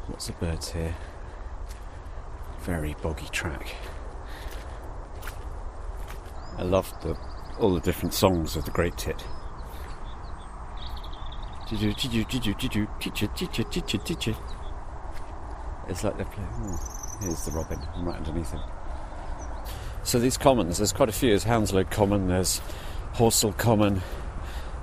Lots 0.07 0.29
of 0.29 0.39
birds 0.39 0.71
here. 0.71 0.95
Very 2.61 2.95
boggy 3.01 3.27
track. 3.31 3.75
I 6.57 6.63
love 6.63 6.93
the, 7.01 7.17
all 7.57 7.73
the 7.73 7.79
different 7.79 8.13
songs 8.13 8.55
of 8.55 8.65
the 8.65 8.71
Great 8.71 8.97
Tit. 8.97 9.23
It's 15.89 16.03
like 16.03 16.17
they're 16.17 16.25
playing. 16.25 16.49
Oh, 16.53 17.17
here's 17.21 17.43
the 17.45 17.51
robin. 17.51 17.79
I'm 17.95 18.05
right 18.05 18.17
underneath 18.17 18.51
him. 18.51 18.61
So 20.03 20.19
these 20.19 20.37
commons, 20.37 20.77
there's 20.77 20.93
quite 20.93 21.09
a 21.09 21.11
few. 21.11 21.29
There's 21.29 21.43
Hounslow 21.43 21.83
Common, 21.83 22.27
there's 22.27 22.61
Horsell 23.15 23.57
Common. 23.57 24.01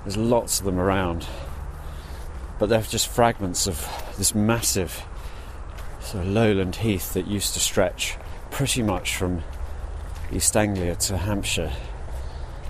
There's 0.03 0.17
lots 0.17 0.59
of 0.59 0.65
them 0.65 0.79
around, 0.79 1.27
but 2.59 2.69
they're 2.69 2.81
just 2.81 3.09
fragments 3.09 3.67
of 3.67 3.85
this 4.17 4.33
massive 4.33 5.03
sort 5.99 6.25
of 6.25 6.31
lowland 6.31 6.77
heath 6.77 7.13
that 7.13 7.27
used 7.27 7.53
to 7.55 7.59
stretch 7.59 8.15
pretty 8.49 8.81
much 8.81 9.17
from 9.17 9.43
East 10.31 10.55
Anglia 10.55 10.95
to 10.95 11.17
Hampshire, 11.17 11.73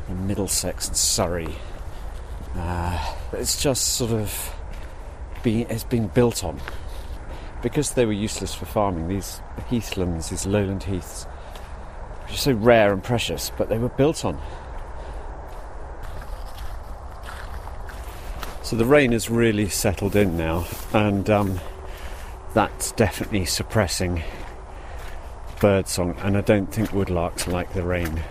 and 0.08 0.28
Middlesex 0.28 0.88
and 0.88 0.98
Surrey. 0.98 1.56
Uh, 2.56 3.14
it's 3.34 3.62
just 3.62 3.90
sort 3.90 4.12
of 4.12 4.56
been, 5.44 5.68
it's 5.70 5.84
been 5.84 6.08
built 6.08 6.44
on 6.44 6.60
because 7.62 7.92
they 7.92 8.06
were 8.06 8.14
useless 8.14 8.54
for 8.54 8.66
farming. 8.66 9.08
These 9.08 9.42
heathlands, 9.70 10.30
these 10.30 10.46
lowland 10.46 10.84
heaths, 10.84 11.26
which 12.24 12.34
are 12.36 12.38
so 12.38 12.52
rare 12.54 12.94
and 12.94 13.04
precious, 13.04 13.52
but 13.58 13.70
they 13.70 13.78
were 13.78 13.90
built 13.90 14.26
on. 14.26 14.40
So 18.64 18.76
the 18.76 18.86
rain 18.86 19.14
has 19.14 19.30
really 19.30 19.70
settled 19.70 20.16
in 20.16 20.36
now, 20.36 20.68
and 20.94 21.30
um, 21.30 21.60
that's 22.54 22.92
definitely 22.92 23.46
suppressing 23.46 24.24
birdsong, 25.62 26.18
and 26.20 26.38
I 26.38 26.42
don't 26.42 26.68
think 26.68 26.90
woodlarks 26.90 27.48
like 27.52 27.74
the 27.74 27.84
rain. 27.84 28.22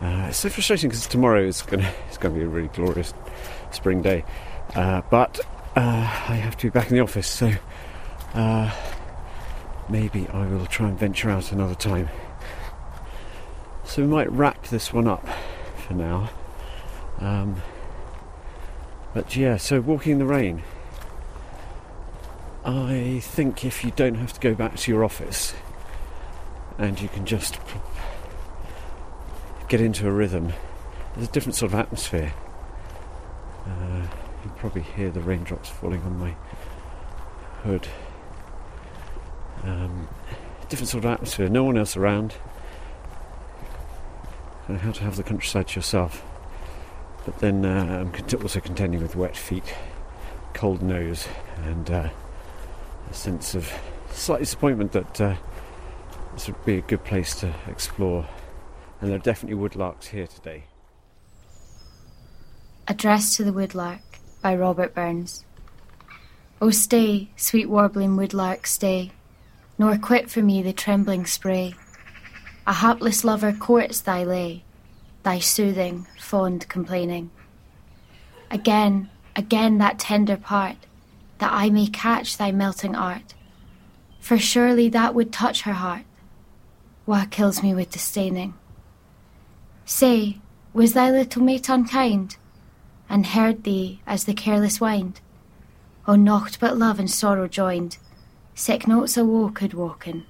Uh, 0.00 0.26
it's 0.28 0.38
so 0.38 0.48
frustrating 0.48 0.90
because 0.90 1.06
tomorrow 1.06 1.42
is 1.42 1.62
going 1.62 1.82
to 1.82 2.30
be 2.30 2.42
a 2.42 2.46
really 2.46 2.68
glorious 2.68 3.14
spring 3.72 4.00
day, 4.00 4.24
uh, 4.74 5.02
but 5.10 5.40
uh, 5.74 5.80
I 6.28 6.36
have 6.36 6.56
to 6.58 6.66
be 6.66 6.70
back 6.70 6.90
in 6.90 6.96
the 6.96 7.02
office, 7.02 7.26
so 7.26 7.52
uh, 8.36 8.70
maybe 9.88 10.28
I 10.28 10.46
will 10.46 10.66
try 10.66 10.88
and 10.88 10.98
venture 10.98 11.30
out 11.30 11.52
another 11.52 11.74
time. 11.74 12.08
So 13.84 14.02
we 14.02 14.08
might 14.08 14.30
wrap 14.30 14.66
this 14.66 14.92
one 14.92 15.08
up 15.08 15.26
for 15.86 15.94
now. 15.94 16.30
Um, 17.18 17.62
but 19.14 19.34
yeah, 19.34 19.56
so 19.56 19.80
walking 19.80 20.12
in 20.12 20.18
the 20.18 20.26
rain. 20.26 20.62
I 22.64 23.20
think 23.22 23.64
if 23.64 23.84
you 23.84 23.92
don't 23.92 24.16
have 24.16 24.32
to 24.34 24.40
go 24.40 24.54
back 24.54 24.76
to 24.76 24.90
your 24.90 25.04
office 25.04 25.54
and 26.78 27.00
you 27.00 27.08
can 27.08 27.24
just 27.24 27.58
get 29.68 29.80
into 29.80 30.06
a 30.06 30.10
rhythm, 30.10 30.52
there's 31.14 31.28
a 31.28 31.32
different 31.32 31.54
sort 31.54 31.72
of 31.72 31.78
atmosphere. 31.78 32.34
Uh, 33.66 34.02
you 34.02 34.50
can 34.50 34.50
probably 34.58 34.82
hear 34.82 35.10
the 35.10 35.20
raindrops 35.20 35.70
falling 35.70 36.02
on 36.02 36.18
my 36.18 36.36
hood. 37.62 37.88
Um, 39.66 40.08
different 40.68 40.88
sort 40.88 41.04
of 41.04 41.10
atmosphere, 41.10 41.48
no 41.48 41.64
one 41.64 41.76
else 41.76 41.96
around. 41.96 42.34
And 44.68 44.78
how 44.78 44.92
to 44.92 45.02
have 45.04 45.16
the 45.16 45.22
countryside 45.22 45.68
to 45.68 45.76
yourself. 45.76 46.24
But 47.24 47.38
then 47.38 47.64
uh, 47.64 48.04
I'm 48.04 48.40
also 48.42 48.60
contending 48.60 49.00
with 49.02 49.16
wet 49.16 49.36
feet, 49.36 49.74
cold 50.54 50.82
nose, 50.82 51.28
and 51.64 51.90
uh, 51.90 52.08
a 53.10 53.14
sense 53.14 53.54
of 53.54 53.72
slight 54.12 54.40
disappointment 54.40 54.92
that 54.92 55.20
uh, 55.20 55.34
this 56.34 56.46
would 56.46 56.64
be 56.64 56.78
a 56.78 56.82
good 56.82 57.04
place 57.04 57.34
to 57.40 57.52
explore. 57.68 58.26
And 59.00 59.10
there 59.10 59.16
are 59.16 59.22
definitely 59.22 59.60
woodlarks 59.60 60.06
here 60.06 60.26
today. 60.26 60.64
Address 62.88 63.36
to 63.36 63.44
the 63.44 63.52
Woodlark 63.52 64.00
by 64.42 64.54
Robert 64.54 64.94
Burns. 64.94 65.44
Oh, 66.62 66.70
stay, 66.70 67.30
sweet 67.36 67.68
warbling 67.68 68.16
woodlark, 68.16 68.66
stay, 68.66 69.10
nor 69.78 69.96
quit 69.98 70.30
for 70.30 70.42
me 70.42 70.62
the 70.62 70.72
trembling 70.72 71.26
spray. 71.26 71.74
A 72.66 72.74
hapless 72.74 73.24
lover 73.24 73.52
courts 73.52 74.00
thy 74.00 74.24
lay, 74.24 74.64
thy 75.22 75.38
soothing, 75.38 76.06
fond 76.18 76.68
complaining. 76.68 77.30
Again, 78.50 79.10
again 79.34 79.78
that 79.78 79.98
tender 79.98 80.36
part, 80.36 80.76
that 81.38 81.52
I 81.52 81.70
may 81.70 81.86
catch 81.86 82.36
thy 82.36 82.52
melting 82.52 82.94
art. 82.94 83.34
For 84.20 84.38
surely 84.38 84.88
that 84.88 85.14
would 85.14 85.32
touch 85.32 85.62
her 85.62 85.74
heart. 85.74 86.04
What 87.04 87.30
kills 87.30 87.62
me 87.62 87.74
with 87.74 87.90
disdaining? 87.90 88.54
Say, 89.84 90.38
was 90.72 90.94
thy 90.94 91.10
little 91.10 91.42
mate 91.42 91.68
unkind, 91.68 92.36
and 93.08 93.26
heard 93.26 93.62
thee 93.62 94.00
as 94.06 94.24
the 94.24 94.34
careless 94.34 94.80
wind? 94.80 95.20
O 96.08 96.16
nocht 96.16 96.58
but 96.58 96.76
love 96.76 96.98
and 96.98 97.10
sorrow 97.10 97.46
joined, 97.46 97.98
sick 98.56 98.88
notes 98.88 99.18
a 99.18 99.50
could 99.50 99.74
waken. 99.74 100.24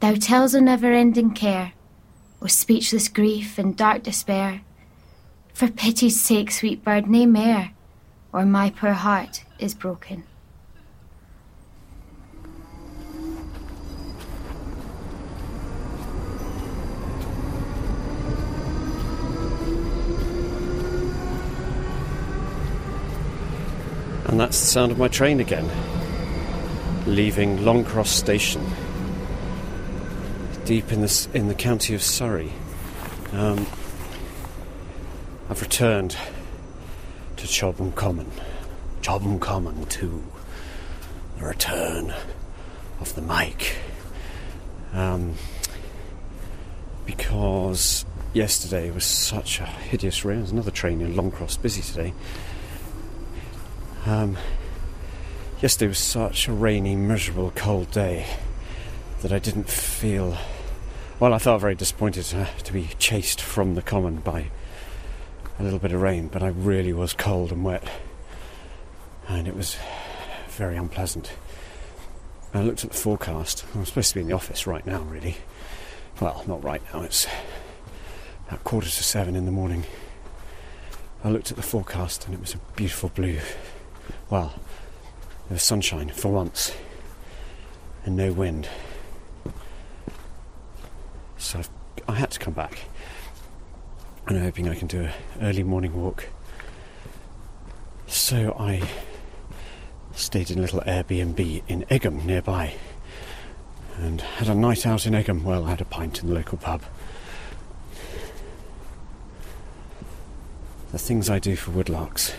Thou 0.00 0.14
tells 0.16 0.54
o 0.56 0.60
never 0.60 0.92
ending 0.92 1.30
care, 1.30 1.72
o 2.42 2.48
speechless 2.48 3.08
grief 3.08 3.58
and 3.58 3.76
dark 3.76 4.02
despair. 4.02 4.62
For 5.54 5.68
pity's 5.68 6.20
sake, 6.20 6.50
sweet 6.50 6.84
bird, 6.84 7.08
nae 7.08 7.24
mair, 7.24 7.70
or 8.32 8.44
my 8.44 8.70
poor 8.70 8.92
heart 8.92 9.44
is 9.58 9.72
broken. 9.72 10.24
And 24.26 24.40
that's 24.40 24.60
the 24.60 24.66
sound 24.66 24.90
of 24.90 24.98
my 24.98 25.06
train 25.06 25.38
again, 25.38 25.70
leaving 27.06 27.58
Longcross 27.58 28.08
Station, 28.08 28.66
deep 30.64 30.90
in 30.90 31.00
the, 31.00 31.28
in 31.34 31.48
the 31.48 31.54
county 31.54 31.94
of 31.94 32.02
Surrey. 32.02 32.52
Um, 33.32 33.66
I've 35.48 35.62
returned 35.62 36.16
to 37.36 37.46
Chobham 37.46 37.92
Common. 37.92 38.30
Chobham 39.02 39.38
Common 39.38 39.86
to 39.86 40.24
the 41.38 41.44
return 41.44 42.12
of 43.00 43.14
the 43.14 43.22
mic. 43.22 43.76
Um, 44.92 45.34
because 47.04 48.04
yesterday 48.32 48.90
was 48.90 49.04
such 49.04 49.60
a 49.60 49.66
hideous 49.66 50.24
rain. 50.24 50.38
There's 50.38 50.50
another 50.50 50.72
train 50.72 51.00
in 51.00 51.14
Longcross 51.14 51.60
busy 51.62 51.82
today. 51.82 52.12
Um, 54.06 54.36
yesterday 55.62 55.88
was 55.88 55.98
such 55.98 56.48
a 56.48 56.52
rainy, 56.52 56.96
miserable, 56.96 57.50
cold 57.54 57.90
day 57.90 58.26
that 59.22 59.32
I 59.32 59.38
didn't 59.38 59.68
feel. 59.68 60.36
Well, 61.18 61.32
I 61.32 61.38
felt 61.38 61.60
very 61.60 61.74
disappointed 61.74 62.24
to, 62.26 62.48
to 62.64 62.72
be 62.72 62.90
chased 62.98 63.40
from 63.40 63.74
the 63.74 63.82
common 63.82 64.16
by 64.16 64.50
a 65.58 65.62
little 65.62 65.78
bit 65.78 65.92
of 65.92 66.02
rain, 66.02 66.28
but 66.28 66.42
I 66.42 66.48
really 66.48 66.92
was 66.92 67.14
cold 67.14 67.52
and 67.52 67.64
wet, 67.64 67.88
and 69.28 69.48
it 69.48 69.56
was 69.56 69.76
very 70.48 70.76
unpleasant. 70.76 71.32
I 72.52 72.60
looked 72.60 72.84
at 72.84 72.90
the 72.90 72.96
forecast. 72.96 73.64
I'm 73.74 73.86
supposed 73.86 74.10
to 74.10 74.14
be 74.14 74.20
in 74.20 74.28
the 74.28 74.34
office 74.34 74.66
right 74.66 74.86
now, 74.86 75.02
really. 75.02 75.36
Well, 76.20 76.44
not 76.46 76.62
right 76.62 76.82
now, 76.92 77.02
it's 77.02 77.26
about 78.46 78.64
quarter 78.64 78.88
to 78.88 79.04
seven 79.04 79.36
in 79.36 79.46
the 79.46 79.52
morning. 79.52 79.84
I 81.24 81.30
looked 81.30 81.50
at 81.50 81.56
the 81.56 81.62
forecast 81.62 82.26
and 82.26 82.34
it 82.34 82.40
was 82.40 82.54
a 82.54 82.58
beautiful 82.76 83.08
blue 83.08 83.40
well, 84.30 84.54
there 85.48 85.54
was 85.54 85.62
sunshine 85.62 86.08
for 86.08 86.32
once 86.32 86.72
and 88.04 88.16
no 88.16 88.32
wind. 88.32 88.68
So 91.38 91.60
I've, 91.60 91.70
i 92.08 92.14
had 92.14 92.30
to 92.32 92.38
come 92.38 92.54
back. 92.54 92.80
And 94.26 94.38
I'm 94.38 94.44
hoping 94.44 94.68
I 94.68 94.74
can 94.74 94.88
do 94.88 95.02
an 95.02 95.12
early 95.40 95.62
morning 95.62 95.94
walk. 95.94 96.28
So 98.06 98.56
I 98.58 98.82
stayed 100.14 100.50
in 100.50 100.58
a 100.58 100.62
little 100.62 100.80
Airbnb 100.80 101.62
in 101.68 101.84
Egham 101.90 102.24
nearby 102.24 102.74
and 103.98 104.20
had 104.20 104.48
a 104.48 104.54
night 104.54 104.86
out 104.86 105.06
in 105.06 105.14
Egham. 105.14 105.42
Well, 105.42 105.64
I 105.64 105.70
had 105.70 105.80
a 105.80 105.84
pint 105.84 106.22
in 106.22 106.28
the 106.28 106.34
local 106.34 106.58
pub. 106.58 106.82
The 110.92 110.98
things 110.98 111.30
I 111.30 111.38
do 111.38 111.56
for 111.56 111.70
woodlarks. 111.70 112.34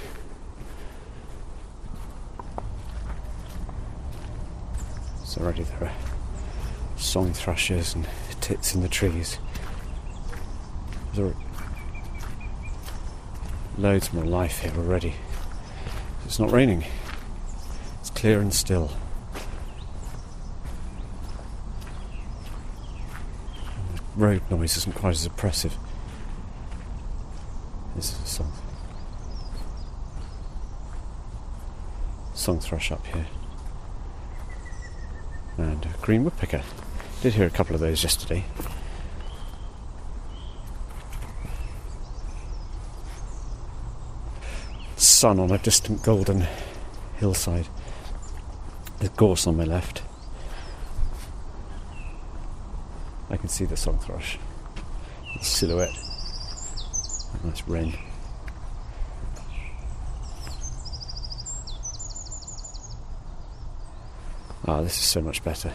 Already 5.39 5.63
there 5.63 5.84
are 5.84 5.91
song 6.97 7.34
thrushes 7.34 7.95
and 7.95 8.08
tits 8.41 8.73
in 8.73 8.82
the 8.82 8.89
trees. 8.89 9.39
There 11.13 11.28
are 11.28 11.36
loads 13.78 14.13
more 14.13 14.26
life 14.26 14.60
here 14.60 14.73
already. 14.78 15.15
It's 16.26 16.39
not 16.39 16.52
raining. 16.52 16.86
It's 18.00 18.10
clear 18.10 18.39
and 18.39 18.54
still. 18.54 18.91
the 23.93 24.02
road 24.15 24.41
noise 24.50 24.78
isn't 24.78 24.95
quite 24.95 25.12
as 25.12 25.26
oppressive. 25.26 25.78
This 27.95 28.12
is 28.12 28.19
a 28.23 28.28
song. 28.28 28.52
Song 32.34 32.60
thrush 32.60 32.91
up 32.91 33.06
here 33.08 33.26
and 35.57 35.85
a 35.85 35.89
green 36.01 36.23
woodpecker. 36.23 36.63
Did 37.21 37.33
hear 37.33 37.47
a 37.47 37.49
couple 37.49 37.75
of 37.75 37.81
those 37.81 38.03
yesterday. 38.03 38.45
Sun 44.95 45.39
on 45.39 45.51
a 45.51 45.57
distant 45.57 46.03
golden 46.03 46.45
hillside. 47.17 47.67
There's 48.99 49.11
gorse 49.11 49.47
on 49.47 49.57
my 49.57 49.63
left. 49.63 50.03
I 53.29 53.37
can 53.37 53.49
see 53.49 53.65
the 53.65 53.77
song 53.77 53.99
thrush. 53.99 54.37
The 55.37 55.45
silhouette. 55.45 55.97
Nice 57.43 57.63
wren. 57.67 57.93
Ah, 64.67 64.82
this 64.82 64.97
is 64.97 65.06
so 65.06 65.21
much 65.21 65.43
better. 65.45 65.71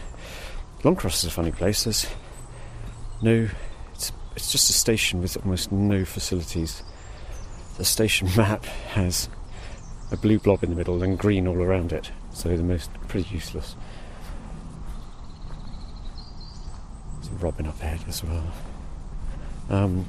Longcross 0.82 1.14
is 1.14 1.24
a 1.24 1.30
funny 1.30 1.50
place. 1.50 1.84
There's 1.84 2.06
no. 3.22 3.48
It's, 3.94 4.12
it's 4.36 4.52
just 4.52 4.68
a 4.68 4.74
station 4.74 5.22
with 5.22 5.36
almost 5.38 5.72
no 5.72 6.04
facilities. 6.04 6.82
The 7.78 7.86
station 7.86 8.28
map 8.36 8.66
has 8.66 9.30
a 10.10 10.16
blue 10.18 10.38
blob 10.38 10.62
in 10.62 10.68
the 10.68 10.76
middle 10.76 11.02
and 11.02 11.18
green 11.18 11.46
all 11.46 11.62
around 11.62 11.92
it, 11.92 12.10
so 12.32 12.54
the 12.54 12.62
most 12.62 12.92
pretty 13.08 13.28
useless. 13.30 13.76
There's 17.14 17.28
a 17.28 17.44
robin 17.44 17.66
up 17.66 17.80
ahead 17.80 18.04
as 18.08 18.22
well. 18.22 18.52
Um, 19.70 20.04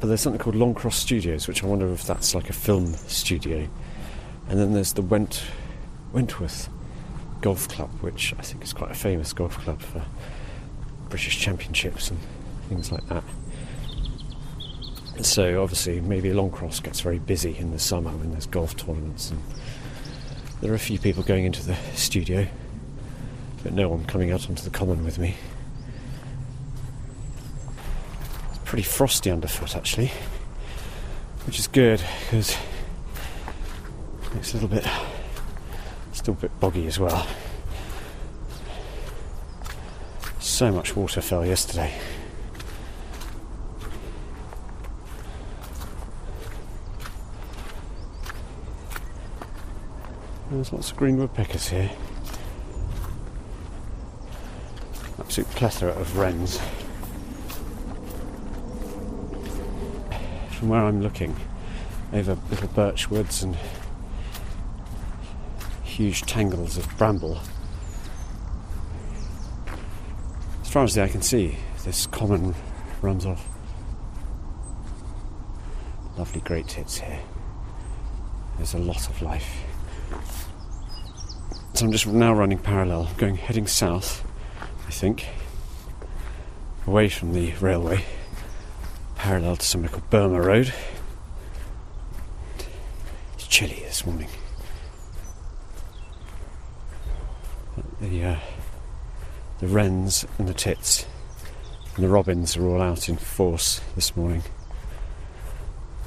but 0.00 0.08
there's 0.08 0.20
something 0.20 0.40
called 0.40 0.56
Longcross 0.56 0.94
Studios, 0.94 1.46
which 1.46 1.62
I 1.62 1.68
wonder 1.68 1.92
if 1.92 2.04
that's 2.04 2.34
like 2.34 2.50
a 2.50 2.52
film 2.52 2.92
studio. 2.94 3.68
And 4.48 4.58
then 4.58 4.72
there's 4.72 4.94
the 4.94 5.02
Went 5.02 5.44
Wentworth 6.12 6.68
Golf 7.46 7.68
Club, 7.68 7.90
which 8.00 8.34
I 8.40 8.42
think 8.42 8.64
is 8.64 8.72
quite 8.72 8.90
a 8.90 8.94
famous 8.94 9.32
golf 9.32 9.56
club 9.58 9.80
for 9.80 10.04
British 11.10 11.38
Championships 11.38 12.10
and 12.10 12.18
things 12.68 12.90
like 12.90 13.06
that. 13.06 13.22
So 15.22 15.62
obviously, 15.62 16.00
maybe 16.00 16.30
Longcross 16.30 16.82
gets 16.82 17.02
very 17.02 17.20
busy 17.20 17.56
in 17.56 17.70
the 17.70 17.78
summer 17.78 18.10
when 18.10 18.32
there's 18.32 18.46
golf 18.46 18.76
tournaments, 18.76 19.30
and 19.30 19.40
there 20.60 20.72
are 20.72 20.74
a 20.74 20.80
few 20.80 20.98
people 20.98 21.22
going 21.22 21.44
into 21.44 21.64
the 21.64 21.76
studio, 21.94 22.48
but 23.62 23.72
no 23.72 23.88
one 23.90 24.04
coming 24.06 24.32
out 24.32 24.48
onto 24.48 24.64
the 24.64 24.70
common 24.70 25.04
with 25.04 25.16
me. 25.16 25.36
It's 28.48 28.58
pretty 28.64 28.82
frosty 28.82 29.30
underfoot 29.30 29.76
actually, 29.76 30.10
which 31.46 31.60
is 31.60 31.68
good 31.68 32.02
because 32.24 32.56
it's 34.34 34.50
a 34.50 34.54
little 34.54 34.68
bit 34.68 34.84
still 36.26 36.34
a 36.34 36.38
bit 36.38 36.58
boggy 36.58 36.88
as 36.88 36.98
well. 36.98 37.24
So 40.40 40.72
much 40.72 40.96
water 40.96 41.20
fell 41.20 41.46
yesterday. 41.46 41.96
There's 50.50 50.72
lots 50.72 50.90
of 50.90 50.96
green 50.96 51.16
woodpeckers 51.16 51.68
here. 51.68 51.92
Absolute 55.20 55.50
plethora 55.50 55.92
of 55.92 56.18
wrens. 56.18 56.58
From 60.58 60.70
where 60.70 60.84
I'm 60.84 61.00
looking, 61.00 61.36
over 62.12 62.36
little 62.50 62.68
birch 62.70 63.12
woods 63.12 63.44
and 63.44 63.56
huge 65.96 66.20
tangles 66.22 66.76
of 66.76 66.86
bramble. 66.98 67.40
As 70.60 70.68
far 70.68 70.84
as 70.84 70.94
the 70.94 71.02
eye 71.02 71.08
can 71.08 71.22
see, 71.22 71.56
this 71.84 72.06
common 72.08 72.54
runs 73.00 73.24
off. 73.24 73.48
Lovely 76.18 76.42
great 76.42 76.68
tits 76.68 76.98
here. 76.98 77.18
There's 78.58 78.74
a 78.74 78.78
lot 78.78 79.08
of 79.08 79.22
life. 79.22 79.64
So 81.72 81.86
I'm 81.86 81.92
just 81.92 82.06
now 82.06 82.34
running 82.34 82.58
parallel, 82.58 83.08
going 83.16 83.36
heading 83.36 83.66
south, 83.66 84.22
I 84.86 84.90
think, 84.90 85.26
away 86.86 87.08
from 87.08 87.32
the 87.32 87.54
railway, 87.54 88.04
parallel 89.14 89.56
to 89.56 89.64
somewhere 89.64 89.88
called 89.88 90.10
Burma 90.10 90.42
Road. 90.42 90.74
It's 93.34 93.46
chilly 93.46 93.80
this 93.80 94.04
morning. 94.04 94.28
The 98.00 98.24
uh, 98.24 98.36
the 99.58 99.66
wrens 99.66 100.26
and 100.38 100.48
the 100.48 100.54
tits 100.54 101.06
and 101.94 102.04
the 102.04 102.08
robins 102.08 102.56
are 102.56 102.66
all 102.66 102.82
out 102.82 103.08
in 103.08 103.16
force 103.16 103.80
this 103.94 104.16
morning. 104.16 104.42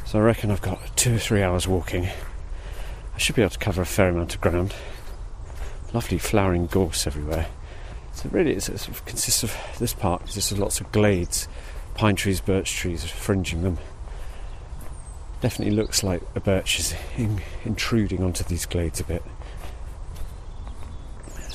So 0.05 0.19
I 0.19 0.21
reckon 0.21 0.51
I've 0.51 0.61
got 0.61 0.95
two 0.95 1.15
or 1.15 1.19
three 1.19 1.41
hours 1.41 1.67
walking. 1.67 2.05
I 2.05 3.17
should 3.17 3.35
be 3.35 3.41
able 3.41 3.51
to 3.51 3.59
cover 3.59 3.81
a 3.81 3.85
fair 3.85 4.09
amount 4.09 4.35
of 4.35 4.41
ground 4.41 4.73
lovely 5.93 6.17
flowering 6.17 6.67
gorse 6.67 7.07
everywhere. 7.07 7.47
So 8.13 8.29
really, 8.31 8.51
it 8.51 8.61
sort 8.61 8.87
of 8.87 9.05
consists 9.05 9.43
of 9.43 9.55
this 9.79 9.93
park 9.93 10.21
consists 10.21 10.51
of 10.51 10.59
lots 10.59 10.81
of 10.81 10.91
glades, 10.91 11.47
pine 11.95 12.15
trees, 12.15 12.41
birch 12.41 12.75
trees 12.75 13.03
fringing 13.05 13.63
them. 13.63 13.77
Definitely 15.41 15.75
looks 15.75 16.03
like 16.03 16.21
a 16.35 16.39
birch 16.39 16.79
is 16.79 16.95
in, 17.17 17.41
intruding 17.63 18.23
onto 18.23 18.43
these 18.43 18.65
glades 18.65 18.99
a 18.99 19.05
bit. 19.05 19.23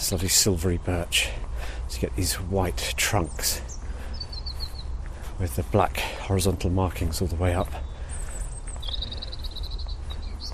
It's 0.05 0.13
lovely 0.13 0.29
silvery 0.29 0.77
birch. 0.77 1.31
So 1.89 1.95
you 1.95 2.01
get 2.03 2.15
these 2.15 2.35
white 2.35 2.93
trunks 2.95 3.63
with 5.39 5.57
the 5.57 5.63
black 5.63 5.97
horizontal 5.97 6.69
markings 6.69 7.23
all 7.23 7.27
the 7.27 7.37
way 7.37 7.55
up. 7.55 7.73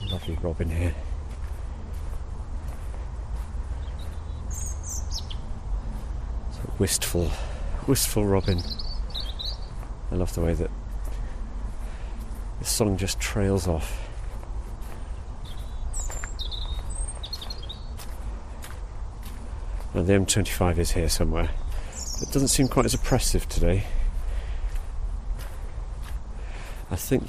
Lovely 0.08 0.38
robin 0.40 0.70
here. 0.70 0.94
wistful, 6.78 7.32
wistful 7.88 8.24
robin. 8.26 8.62
I 10.12 10.14
love 10.14 10.32
the 10.32 10.42
way 10.42 10.54
that 10.54 10.70
the 12.60 12.64
song 12.64 12.96
just 12.96 13.18
trails 13.18 13.66
off. 13.66 14.09
Now 19.94 20.02
the 20.02 20.12
M25 20.12 20.78
is 20.78 20.92
here 20.92 21.08
somewhere. 21.08 21.50
It 22.22 22.30
doesn't 22.32 22.48
seem 22.48 22.68
quite 22.68 22.86
as 22.86 22.94
oppressive 22.94 23.48
today. 23.48 23.84
I 26.92 26.96
think 26.96 27.24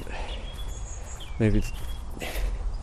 maybe 1.40 1.64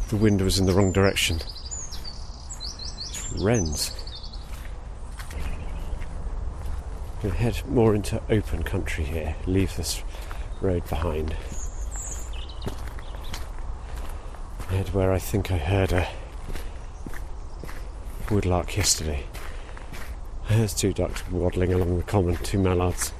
the 0.08 0.16
wind 0.16 0.40
was 0.40 0.58
in 0.58 0.66
the 0.66 0.72
wrong 0.72 0.92
direction. 0.92 1.36
It's 1.36 3.32
wrens. 3.40 3.92
We'll 7.22 7.32
head 7.32 7.62
more 7.68 7.94
into 7.94 8.20
open 8.30 8.62
country 8.62 9.04
here, 9.04 9.36
leave 9.46 9.76
this 9.76 10.02
road 10.60 10.88
behind. 10.88 11.34
Head 14.70 14.92
where 14.94 15.12
I 15.12 15.18
think 15.18 15.50
I 15.50 15.58
heard 15.58 15.92
a 15.92 16.08
woodlark 18.26 18.76
yesterday. 18.76 19.24
There's 20.48 20.72
two 20.74 20.94
ducks 20.94 21.22
waddling 21.30 21.74
along 21.74 21.98
the 21.98 22.02
common, 22.04 22.36
two 22.38 22.58
mallards. 22.58 23.12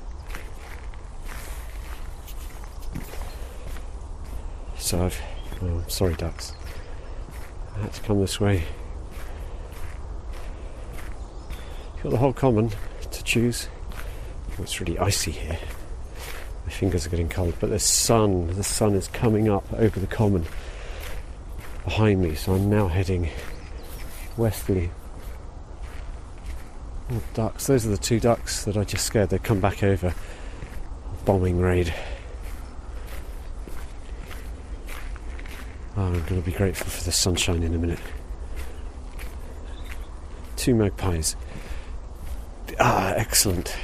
So 4.78 5.04
I've. 5.04 5.20
Oh, 5.62 5.84
sorry, 5.88 6.14
ducks. 6.14 6.54
I 7.76 7.80
had 7.80 7.92
to 7.92 8.00
come 8.02 8.20
this 8.20 8.40
way. 8.40 8.64
Got 12.02 12.10
the 12.10 12.16
whole 12.16 12.32
common 12.32 12.70
to 13.10 13.24
choose. 13.24 13.68
Oh, 14.58 14.62
it's 14.62 14.80
really 14.80 14.98
icy 14.98 15.32
here. 15.32 15.58
My 16.64 16.72
fingers 16.72 17.06
are 17.06 17.10
getting 17.10 17.28
cold, 17.28 17.54
but 17.60 17.70
the 17.70 17.78
sun, 17.78 18.54
the 18.54 18.64
sun 18.64 18.94
is 18.94 19.08
coming 19.08 19.48
up 19.48 19.70
over 19.74 20.00
the 20.00 20.06
common 20.06 20.46
behind 21.84 22.22
me, 22.22 22.34
so 22.34 22.54
I'm 22.54 22.70
now 22.70 22.88
heading 22.88 23.28
westerly. 24.36 24.90
Oh, 27.10 27.22
ducks. 27.32 27.66
Those 27.66 27.86
are 27.86 27.90
the 27.90 27.96
two 27.96 28.20
ducks 28.20 28.64
that 28.64 28.76
I 28.76 28.84
just 28.84 29.06
scared. 29.06 29.30
They'd 29.30 29.42
come 29.42 29.60
back 29.60 29.82
over. 29.82 30.14
Bombing 31.24 31.58
raid. 31.58 31.94
Oh, 35.96 36.02
I'm 36.02 36.12
going 36.12 36.40
to 36.40 36.42
be 36.42 36.52
grateful 36.52 36.88
for 36.88 37.02
the 37.04 37.12
sunshine 37.12 37.62
in 37.62 37.74
a 37.74 37.78
minute. 37.78 38.00
Two 40.56 40.74
magpies. 40.74 41.34
Ah, 42.78 43.14
excellent. 43.16 43.74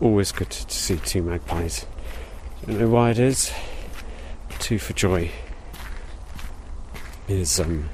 Always 0.00 0.32
good 0.32 0.50
to 0.50 0.74
see 0.74 0.96
two 0.96 1.22
magpies. 1.22 1.84
Don't 2.66 2.80
know 2.80 2.88
why 2.88 3.10
it 3.10 3.18
is. 3.18 3.52
Two 4.58 4.78
for 4.78 4.94
joy 4.94 5.30
is 7.28 7.60
um, 7.60 7.88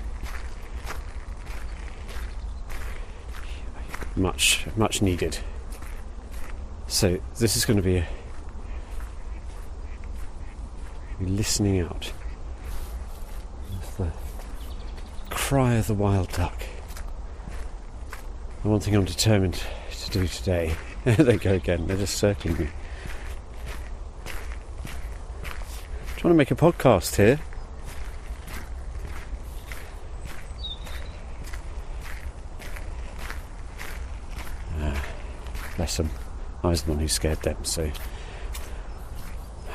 much 4.16 4.66
much 4.77 5.03
needed. 5.03 5.38
So 6.87 7.18
this 7.38 7.57
is 7.57 7.64
going 7.64 7.77
to 7.77 7.83
be 7.83 7.96
a 7.96 8.07
listening 11.20 11.81
out. 11.81 12.12
The 13.96 14.11
cry 15.31 15.74
of 15.74 15.87
the 15.87 15.94
wild 15.94 16.33
duck. 16.33 16.62
The 18.62 18.68
one 18.68 18.81
thing 18.81 18.94
I'm 18.94 19.05
determined 19.05 19.62
to 19.90 20.11
do 20.11 20.27
today 20.27 20.74
there 21.05 21.16
they 21.16 21.37
go 21.37 21.53
again. 21.53 21.87
They're 21.87 21.98
just 21.98 22.16
circling 22.16 22.57
me. 22.57 22.68
Trying 26.16 26.33
to 26.33 26.35
make 26.35 26.50
a 26.50 26.55
podcast 26.55 27.16
here. 27.16 27.40
Them. 35.96 36.11
I 36.62 36.68
was 36.68 36.83
the 36.83 36.90
one 36.90 37.00
who 37.00 37.09
scared 37.09 37.42
them, 37.42 37.57
so. 37.62 37.90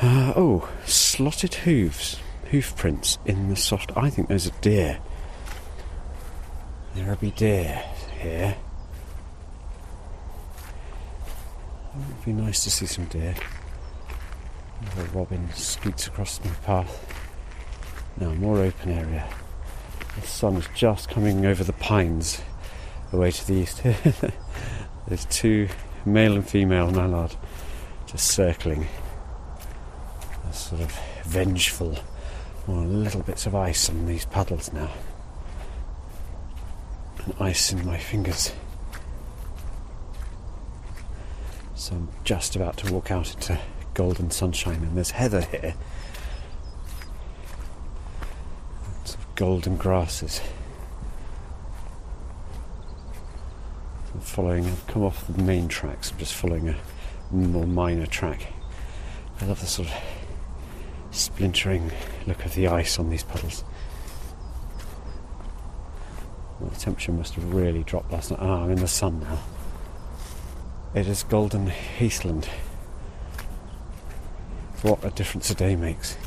Uh, 0.02 0.34
oh, 0.36 0.70
slotted 0.86 1.54
hooves. 1.54 2.20
Hoof 2.52 2.76
prints 2.76 3.20
in 3.26 3.50
the 3.50 3.56
soft. 3.56 3.92
I 3.96 4.10
think 4.10 4.28
those 4.28 4.48
are 4.48 4.62
deer. 4.62 5.00
There 6.96 7.06
will 7.06 7.16
be 7.18 7.32
deer 7.32 7.84
here. 8.20 8.56
It 11.94 11.98
would 11.98 12.26
be 12.26 12.34
nice 12.34 12.64
to 12.64 12.72
see 12.72 12.86
some 12.86 13.06
deer. 13.06 13.36
A 14.98 15.04
robin 15.16 15.50
scoots 15.54 16.08
across 16.08 16.44
my 16.44 16.52
path. 16.66 17.16
Now, 18.18 18.34
more 18.34 18.60
open 18.60 18.92
area. 18.92 19.30
The 20.16 20.28
sun 20.28 20.56
is 20.56 20.68
just 20.74 21.10
coming 21.10 21.46
over 21.46 21.64
the 21.64 21.74
pines 21.74 22.42
away 23.12 23.32
to 23.32 23.48
the 23.48 23.54
east. 23.54 23.82
There's 25.08 25.26
two 25.26 25.68
male 26.10 26.36
and 26.36 26.48
female 26.48 26.92
mallard 26.92 27.36
just 28.08 28.28
circling. 28.32 28.88
They're 30.44 30.54
sort 30.54 30.82
of 30.82 30.92
vengeful. 31.26 31.98
Oh, 32.68 32.74
little 32.74 33.22
bits 33.22 33.46
of 33.46 33.56
ice 33.56 33.90
on 33.90 34.06
these 34.06 34.26
puddles 34.26 34.74
now. 34.74 34.90
And 37.24 37.36
ice 37.40 37.72
in 37.72 37.86
my 37.86 37.98
fingers. 37.98 38.52
So 41.76 41.96
I'm 41.96 42.10
just 42.24 42.56
about 42.56 42.78
to 42.78 42.94
walk 42.94 43.12
out 43.12 43.34
into 43.34 43.60
golden 43.94 44.32
sunshine, 44.32 44.82
and 44.84 44.98
there's 44.98 45.12
heather 45.12 45.42
here. 45.42 45.76
Sort 49.06 49.20
of 49.20 49.36
golden 49.36 49.78
grasses. 49.78 50.42
I'm 54.20 54.26
following, 54.26 54.66
I've 54.66 54.86
come 54.88 55.04
off 55.04 55.26
the 55.28 55.42
main 55.44 55.70
tracks, 55.70 56.12
I'm 56.12 56.18
just 56.18 56.34
following 56.34 56.68
a 56.68 56.76
more 57.32 57.66
minor 57.66 58.06
track. 58.06 58.48
I 59.40 59.46
love 59.46 59.62
the 59.62 59.66
sort 59.66 59.88
of 59.88 59.94
splintering 61.12 61.90
look 62.28 62.44
of 62.44 62.54
the 62.54 62.68
ice 62.68 63.00
on 63.00 63.10
these 63.10 63.24
puddles. 63.24 63.64
The 66.60 66.76
temperature 66.76 67.14
must 67.14 67.36
have 67.36 67.54
really 67.54 67.84
dropped 67.84 68.12
last 68.12 68.32
night. 68.32 68.42
Ah, 68.42 68.64
I'm 68.64 68.72
in 68.72 68.80
the 68.80 68.90
sun 68.90 69.22
now. 69.22 69.40
It 70.94 71.08
is 71.08 71.24
golden 71.24 71.68
heathland. 71.68 72.44
What 74.82 75.02
a 75.06 75.12
difference 75.12 75.50
a 75.50 75.56
day 75.56 75.78
makes. 75.78 76.18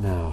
Now, 0.00 0.30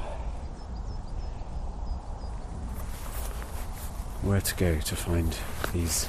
where 4.21 4.34
to 4.45 4.55
go 4.55 4.79
to 4.79 4.95
find 4.95 5.37
these 5.73 6.07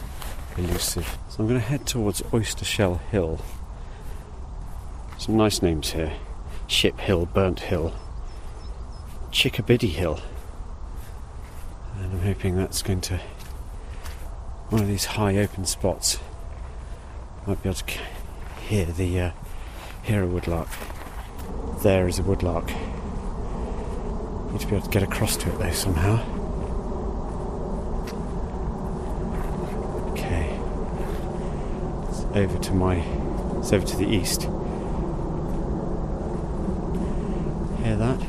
elusive? 0.56 1.18
So 1.28 1.40
I'm 1.40 1.48
going 1.48 1.60
to 1.60 1.66
head 1.66 1.86
towards 1.86 2.22
Oyster 2.32 2.64
Shell 2.64 2.96
Hill. 3.10 3.40
Some 5.18 5.36
nice 5.36 5.62
names 5.62 5.92
here. 5.92 6.12
Ship 6.66 6.98
Hill, 6.98 7.26
Burnt 7.26 7.60
Hill, 7.60 7.94
Chickabiddy 9.30 9.90
Hill. 9.90 10.20
And 11.96 12.12
I'm 12.12 12.20
hoping 12.20 12.56
that's 12.56 12.82
going 12.82 13.00
to 13.02 13.20
one 14.68 14.82
of 14.82 14.88
these 14.88 15.04
high 15.04 15.36
open 15.38 15.64
spots. 15.64 16.18
Might 17.46 17.62
be 17.62 17.68
able 17.68 17.78
to 17.78 17.98
hear 18.66 18.86
the 18.86 19.20
uh, 19.20 19.30
hear 20.02 20.24
a 20.24 20.26
woodlark. 20.26 20.68
There 21.82 22.08
is 22.08 22.18
a 22.18 22.22
woodlark. 22.22 22.66
Need 24.50 24.60
to 24.60 24.66
be 24.66 24.76
able 24.76 24.86
to 24.86 24.90
get 24.90 25.02
across 25.04 25.36
to 25.36 25.48
it 25.48 25.58
though 25.58 25.70
somehow. 25.70 26.16
Okay. 30.12 30.58
It's 32.08 32.24
over 32.36 32.58
to 32.58 32.72
my 32.72 32.96
it's 33.58 33.72
over 33.72 33.86
to 33.86 33.96
the 33.96 34.06
east. 34.06 34.42
Hear 37.82 37.96
that? 37.96 38.20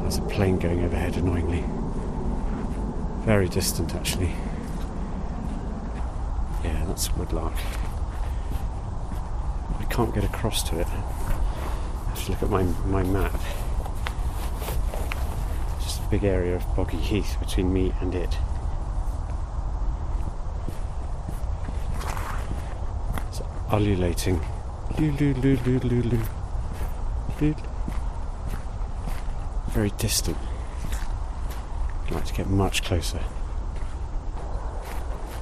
There's 0.00 0.18
a 0.18 0.22
plane 0.22 0.58
going 0.58 0.82
overhead 0.82 1.16
annoyingly. 1.16 1.64
Very 3.24 3.48
distant, 3.48 3.94
actually. 3.94 4.32
Yeah, 6.64 6.84
that's 6.86 7.08
woodlark. 7.10 7.56
I 9.78 9.84
can't 9.84 10.12
get 10.14 10.24
across 10.24 10.62
to 10.70 10.80
it. 10.80 10.86
I 10.88 12.10
have 12.10 12.24
to 12.24 12.32
look 12.32 12.42
at 12.42 12.50
my, 12.50 12.62
my 12.86 13.02
map. 13.04 13.40
Just 15.80 16.00
a 16.00 16.06
big 16.10 16.24
area 16.24 16.56
of 16.56 16.64
boggy 16.74 16.96
heath 16.96 17.36
between 17.38 17.72
me 17.72 17.92
and 18.00 18.14
it. 18.14 18.36
It's 23.28 23.40
ululating. 23.72 24.40
Very 29.70 29.90
distant. 29.96 30.36
I'd 32.06 32.12
like 32.12 32.24
to 32.26 32.34
get 32.34 32.48
much 32.48 32.82
closer. 32.82 33.20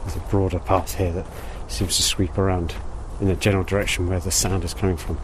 There's 0.02 0.16
a 0.16 0.20
broader 0.30 0.60
path 0.60 0.94
here 0.94 1.12
that 1.12 1.26
seems 1.68 1.96
to 1.96 2.02
sweep 2.02 2.38
around 2.38 2.74
in 3.20 3.26
the 3.26 3.34
general 3.34 3.64
direction 3.64 4.08
where 4.08 4.20
the 4.20 4.30
sound 4.30 4.64
is 4.64 4.72
coming 4.74 4.96
from. 4.96 5.18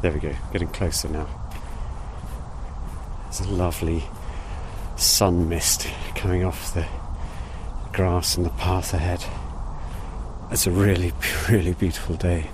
There 0.00 0.12
we 0.12 0.20
go, 0.20 0.34
getting 0.52 0.68
closer 0.68 1.08
now. 1.08 1.28
There's 3.24 3.40
a 3.40 3.52
lovely 3.52 4.04
sun 4.96 5.48
mist 5.48 5.88
coming 6.14 6.44
off 6.44 6.72
the 6.72 6.86
grass 7.92 8.36
and 8.36 8.44
the 8.44 8.50
path 8.50 8.94
ahead. 8.94 9.24
It's 10.50 10.66
a 10.66 10.70
really, 10.70 11.12
really 11.50 11.72
beautiful 11.72 12.16
day. 12.16 12.50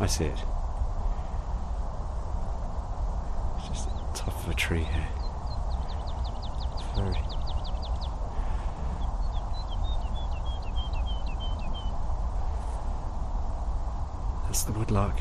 I 0.00 0.06
see 0.06 0.24
it. 0.24 0.38
It's 3.56 3.68
just 3.68 3.86
the 3.86 3.92
top 4.14 4.36
of 4.44 4.50
a 4.50 4.54
tree 4.54 4.84
here. 4.84 5.08
Very. 6.94 7.16
That's 14.44 14.62
the 14.64 14.72
woodlark. 14.72 15.18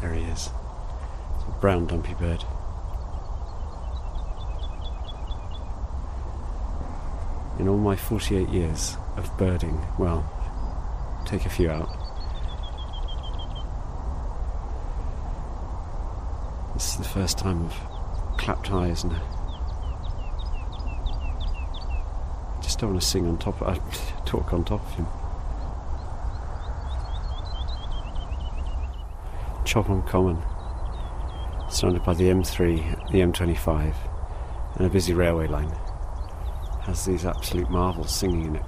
There 0.00 0.12
he 0.12 0.24
is. 0.24 0.50
It's 1.34 1.44
a 1.44 1.55
brown 1.66 1.84
dumpy 1.84 2.14
bird. 2.14 2.44
in 7.58 7.66
all 7.66 7.76
my 7.76 7.96
48 7.96 8.48
years 8.50 8.96
of 9.16 9.36
birding, 9.36 9.84
well, 9.98 10.24
take 11.26 11.44
a 11.44 11.48
few 11.48 11.68
out. 11.68 11.88
This 16.74 16.92
is 16.92 16.98
the 16.98 17.04
first 17.04 17.36
time 17.36 17.66
I've 17.66 18.38
clapped 18.38 18.70
eyes 18.70 19.02
and 19.02 19.14
I 19.14 19.20
just 22.62 22.78
don't 22.78 22.90
want 22.90 23.02
to 23.02 23.08
sing 23.08 23.26
on 23.26 23.38
top 23.38 23.60
of, 23.60 23.76
uh, 23.76 23.80
talk 24.24 24.52
on 24.52 24.64
top 24.64 24.86
of 24.86 24.94
him. 24.94 25.06
Chobham 29.64 30.02
Common, 30.06 30.40
surrounded 31.76 32.02
by 32.04 32.14
the 32.14 32.24
M3, 32.24 33.10
the 33.10 33.18
M25, 33.18 33.94
and 34.76 34.86
a 34.86 34.88
busy 34.88 35.12
railway 35.12 35.46
line 35.46 35.68
has 36.84 37.04
these 37.04 37.26
absolute 37.26 37.68
marvels 37.68 38.14
singing 38.14 38.46
in 38.46 38.56
it. 38.56 38.62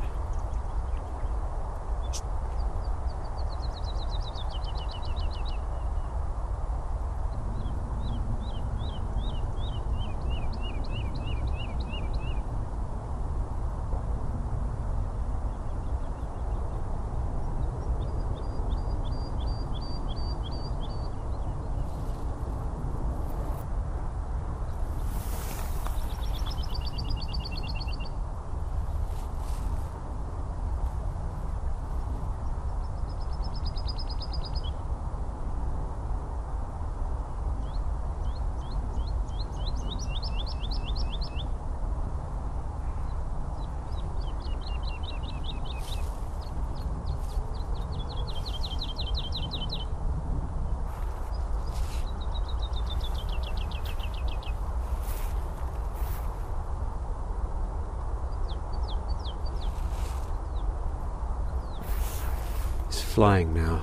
Flying 63.18 63.52
now. 63.52 63.82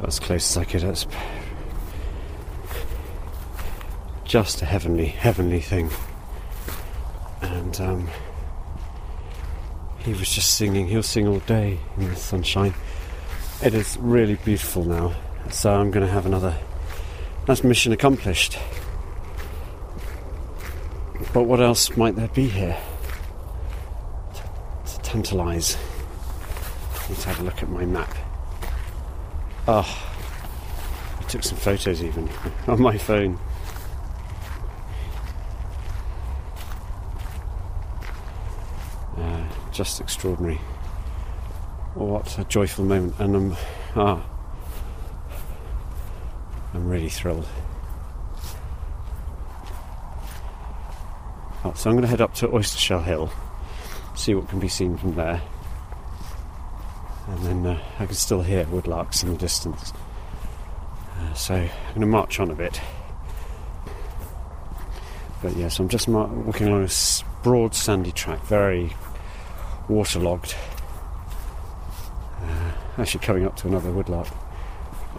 got 0.00 0.08
as 0.08 0.18
close 0.18 0.50
as 0.50 0.56
I 0.56 0.64
could. 0.64 0.82
It's 0.82 1.06
just 4.24 4.60
a 4.60 4.64
heavenly, 4.64 5.06
heavenly 5.06 5.60
thing. 5.60 5.90
And 7.42 7.80
um, 7.80 8.08
he 10.00 10.14
was 10.14 10.28
just 10.28 10.56
singing. 10.56 10.88
He'll 10.88 11.04
sing 11.04 11.28
all 11.28 11.38
day 11.38 11.78
in 11.96 12.08
the 12.08 12.16
sunshine. 12.16 12.74
It 13.62 13.72
is 13.72 13.96
really 14.00 14.34
beautiful 14.34 14.82
now. 14.82 15.14
So 15.50 15.72
I'm 15.72 15.92
going 15.92 16.04
to 16.04 16.12
have 16.12 16.26
another. 16.26 16.58
That's 17.46 17.62
mission 17.62 17.92
accomplished. 17.92 18.58
But 21.32 21.44
what 21.44 21.60
else 21.60 21.96
might 21.96 22.16
there 22.16 22.26
be 22.26 22.48
here? 22.48 22.76
To 24.34 24.98
tantalise. 25.02 25.78
Let's 27.08 27.24
have 27.24 27.40
a 27.40 27.44
look 27.44 27.62
at 27.62 27.68
my 27.68 27.84
map. 27.84 28.12
Oh, 29.68 30.08
I 31.18 31.22
took 31.24 31.42
some 31.44 31.58
photos 31.58 32.02
even 32.02 32.28
on 32.66 32.80
my 32.80 32.98
phone. 32.98 33.38
Uh, 39.16 39.48
just 39.72 40.00
extraordinary. 40.00 40.60
What 41.94 42.38
a 42.38 42.44
joyful 42.44 42.84
moment, 42.84 43.14
and 43.18 43.36
I'm 43.36 43.56
ah, 43.94 44.24
I'm 46.74 46.88
really 46.88 47.08
thrilled. 47.08 47.48
Oh, 51.64 51.72
so 51.74 51.88
I'm 51.88 51.96
going 51.96 52.02
to 52.02 52.08
head 52.08 52.20
up 52.20 52.34
to 52.34 52.52
Oyster 52.54 52.78
Shell 52.78 53.02
Hill, 53.02 53.32
see 54.14 54.34
what 54.34 54.48
can 54.48 54.60
be 54.60 54.68
seen 54.68 54.96
from 54.96 55.14
there, 55.14 55.40
and 57.28 57.38
then 57.44 57.66
uh, 57.66 57.82
I 57.98 58.06
can 58.06 58.14
still 58.14 58.42
hear 58.42 58.64
woodlarks 58.66 59.22
in 59.22 59.30
the 59.30 59.36
distance. 59.36 59.92
Uh, 61.18 61.34
so 61.34 61.54
I'm 61.54 61.70
going 61.88 62.00
to 62.00 62.06
march 62.06 62.40
on 62.40 62.50
a 62.50 62.54
bit. 62.54 62.80
But 65.42 65.56
yes, 65.56 65.78
I'm 65.78 65.88
just 65.88 66.08
mar- 66.08 66.28
walking 66.28 66.68
along 66.68 66.84
a 66.84 66.90
broad 67.42 67.74
sandy 67.74 68.12
track, 68.12 68.42
very 68.44 68.94
waterlogged. 69.88 70.54
Uh, 72.40 72.72
actually, 72.98 73.20
coming 73.20 73.44
up 73.44 73.56
to 73.56 73.68
another 73.68 73.90
woodlark. 73.90 74.32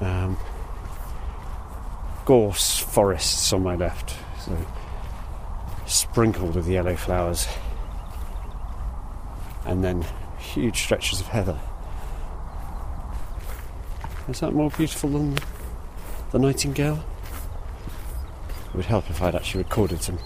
Um, 0.01 0.37
gorse 2.25 2.79
forests 2.79 3.53
on 3.53 3.63
my 3.63 3.75
left, 3.75 4.15
so 4.45 4.57
sprinkled 5.85 6.55
with 6.55 6.67
yellow 6.67 6.95
flowers, 6.95 7.47
and 9.65 9.83
then 9.83 10.05
huge 10.37 10.83
stretches 10.83 11.21
of 11.21 11.27
heather. 11.27 11.57
Is 14.29 14.41
that 14.41 14.51
more 14.53 14.69
beautiful 14.69 15.09
than 15.09 15.37
the 16.31 16.39
nightingale? 16.39 17.03
It 18.69 18.75
would 18.75 18.85
help 18.85 19.09
if 19.09 19.21
I'd 19.21 19.35
actually 19.35 19.63
recorded 19.63 20.01
some 20.01 20.19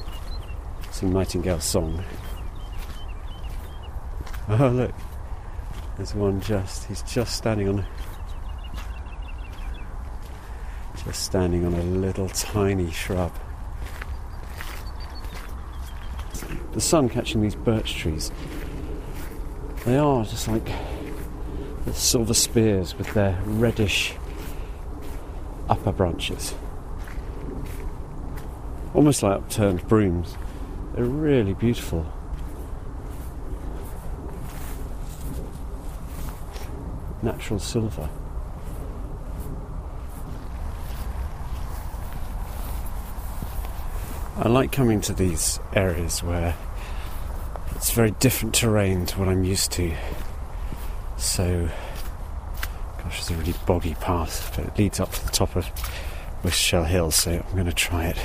some 0.90 1.14
nightingale 1.14 1.60
song. 1.60 2.04
Oh 4.50 4.70
look, 4.70 4.94
there's 5.98 6.16
one 6.16 6.42
just 6.42 6.86
he's 6.86 7.04
just 7.04 7.38
standing 7.38 7.70
on 7.70 7.86
just 11.06 11.24
standing 11.24 11.66
on 11.66 11.74
a 11.76 11.84
little 11.84 12.28
tiny 12.30 12.90
shrub. 12.92 13.32
The 16.72 16.82
sun 16.82 17.08
catching 17.08 17.42
these 17.42 17.56
birch 17.56 17.96
trees. 17.96 18.32
They 19.86 19.98
are 19.98 20.24
just 20.24 20.48
like 20.48 20.70
the 21.86 21.94
silver 21.94 22.34
spears 22.34 22.98
with 22.98 23.14
their 23.14 23.40
reddish 23.46 24.14
upper 25.70 25.92
branches. 25.92 26.54
Almost 28.94 29.24
like 29.24 29.38
upturned 29.38 29.88
brooms. 29.88 30.36
They're 30.94 31.06
really 31.06 31.54
beautiful. 31.54 32.06
Natural 37.22 37.60
silver. 37.60 38.10
I 44.38 44.48
like 44.48 44.72
coming 44.72 45.02
to 45.02 45.14
these 45.14 45.60
areas 45.74 46.24
where 46.24 46.56
it's 47.76 47.92
very 47.92 48.12
different 48.12 48.56
terrain 48.56 49.06
to 49.08 49.20
what 49.20 49.30
I'm 49.30 49.44
used 49.44 49.72
to. 49.74 49.96
So, 51.22 51.70
gosh, 52.98 53.20
it's 53.20 53.30
a 53.32 53.36
really 53.36 53.54
boggy 53.66 53.94
path, 53.96 54.52
but 54.56 54.66
it 54.66 54.78
leads 54.78 55.00
up 55.00 55.12
to 55.14 55.26
the 55.26 55.32
top 55.32 55.56
of 55.56 55.72
Oyster 56.44 56.58
Shell 56.58 56.84
Hill, 56.86 57.12
so 57.12 57.32
I'm 57.32 57.54
going 57.54 57.68
to 57.68 57.74
try 57.74 58.08
it. 58.08 58.18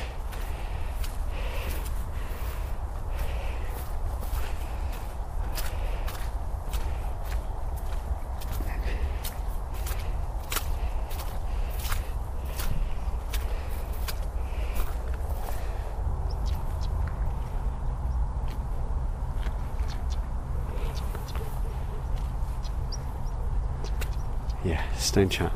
Yeah, 24.64 24.82
Stone 25.16 25.30
Chat. 25.30 25.52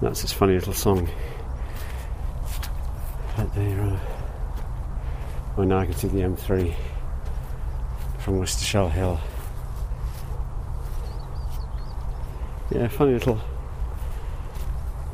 That's 0.00 0.22
this 0.22 0.32
funny 0.32 0.54
little 0.54 0.72
song. 0.72 1.06
There. 3.54 3.82
Uh, 3.82 3.98
well, 5.58 5.66
now 5.66 5.80
I 5.80 5.84
can 5.84 5.94
see 5.94 6.08
the 6.08 6.20
M3 6.20 6.74
from 8.20 8.38
Oyster 8.38 8.64
Shell 8.64 8.88
Hill. 8.88 9.20
Yeah, 12.70 12.88
funny 12.88 13.12
little 13.12 13.38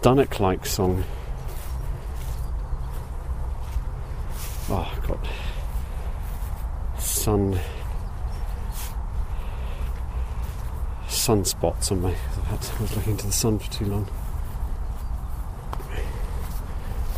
Dunnock 0.02 0.38
like 0.38 0.64
song. 0.64 1.02
Oh, 4.70 4.98
got 5.08 5.26
sun 7.00 7.58
sunspots 11.28 11.92
on 11.92 12.00
my. 12.00 12.10
Had, 12.48 12.66
I 12.78 12.82
was 12.82 12.96
looking 12.96 13.12
into 13.12 13.26
the 13.26 13.32
sun 13.32 13.58
for 13.58 13.70
too 13.70 13.84
long. 13.84 14.08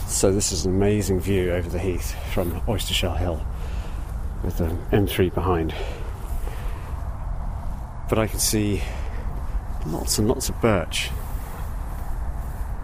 So 0.08 0.32
this 0.32 0.50
is 0.50 0.66
an 0.66 0.74
amazing 0.74 1.20
view 1.20 1.52
over 1.52 1.68
the 1.68 1.78
heath 1.78 2.16
from 2.32 2.60
Oyster 2.68 2.92
Shell 2.92 3.14
Hill, 3.14 3.46
with 4.42 4.58
the 4.58 4.76
M3 4.90 5.32
behind. 5.32 5.72
But 8.08 8.18
I 8.18 8.26
can 8.26 8.40
see 8.40 8.82
lots 9.86 10.18
and 10.18 10.26
lots 10.26 10.48
of 10.48 10.60
birch, 10.60 11.10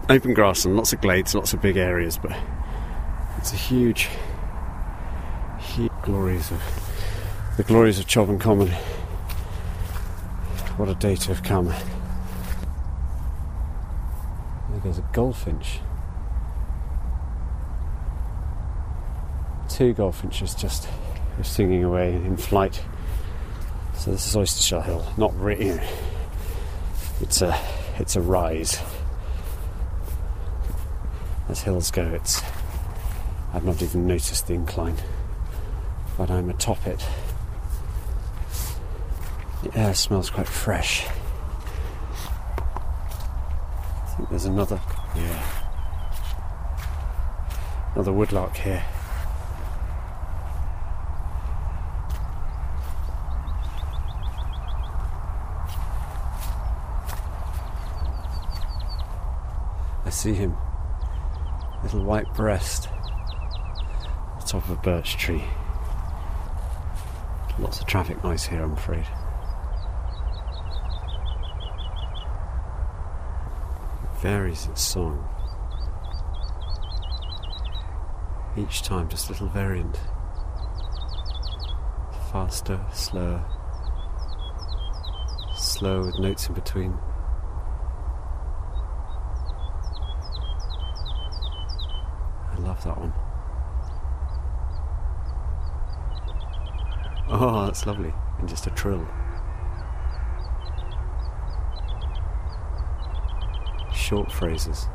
open 0.07 0.33
grass, 0.33 0.63
and 0.63 0.77
lots 0.77 0.93
of 0.93 1.01
glades, 1.01 1.35
lots 1.35 1.53
of 1.53 1.61
big 1.61 1.75
areas. 1.75 2.17
But 2.17 2.37
it's 3.37 3.51
a 3.51 3.57
huge, 3.57 4.07
huge 5.59 5.91
glories 6.03 6.49
of 6.51 6.61
the 7.57 7.63
glories 7.63 7.99
of 7.99 8.07
Chobham 8.07 8.39
Common. 8.39 8.71
What 10.77 10.89
a 10.89 10.93
day 10.93 11.15
to 11.15 11.27
have 11.29 11.41
come. 11.41 11.73
There's 14.83 14.99
a 14.99 15.09
goldfinch. 15.11 15.79
Two 19.69 19.93
goldfinches 19.93 20.53
just 20.53 20.87
singing 21.41 21.83
away 21.83 22.13
in 22.13 22.37
flight. 22.37 22.83
So 23.95 24.11
this 24.11 24.27
is 24.27 24.37
Oyster 24.37 24.61
Shell 24.61 24.81
Hill. 24.81 25.05
Not 25.17 25.35
really. 25.39 25.81
It's 27.21 27.41
a 27.41 27.59
it's 27.97 28.15
a 28.15 28.21
rise. 28.21 28.79
As 31.49 31.61
hills 31.61 31.89
go, 31.89 32.03
it's 32.03 32.43
I've 33.51 33.65
not 33.65 33.81
even 33.81 34.05
noticed 34.05 34.45
the 34.45 34.53
incline, 34.53 34.97
but 36.19 36.29
I'm 36.29 36.51
atop 36.51 36.85
it. 36.85 37.03
The 39.67 39.79
air 39.79 39.93
smells 39.95 40.29
quite 40.29 40.47
fresh. 40.47 41.05
I 44.01 44.15
think 44.15 44.29
there's 44.29 44.45
another, 44.45 44.79
yeah, 45.13 45.43
another 47.93 48.13
woodlark 48.13 48.55
here. 48.55 48.81
I 60.05 60.09
see 60.09 60.33
him. 60.33 60.55
Little 61.83 62.05
white 62.05 62.33
breast. 62.35 62.87
Top 64.45 64.63
of 64.63 64.69
a 64.69 64.75
birch 64.75 65.17
tree. 65.17 65.43
Lots 67.59 67.81
of 67.81 67.85
traffic 67.85 68.23
noise 68.23 68.45
here, 68.45 68.63
I'm 68.63 68.71
afraid. 68.71 69.05
Varies 74.21 74.65
its 74.65 74.81
song. 74.81 75.27
Each 78.57 78.81
time, 78.81 79.07
just 79.09 79.29
a 79.29 79.33
little 79.33 79.49
variant. 79.49 79.99
Faster, 82.31 82.83
slower, 82.91 83.45
slow 85.55 86.05
with 86.05 86.19
notes 86.19 86.47
in 86.47 86.55
between. 86.55 86.97
I 92.51 92.57
love 92.59 92.83
that 92.83 92.97
one. 92.97 93.13
Oh, 97.29 97.65
that's 97.65 97.85
lovely. 97.85 98.13
And 98.39 98.49
just 98.49 98.65
a 98.67 98.71
trill. 98.71 99.07
Short 104.07 104.31
phrases. 104.31 104.87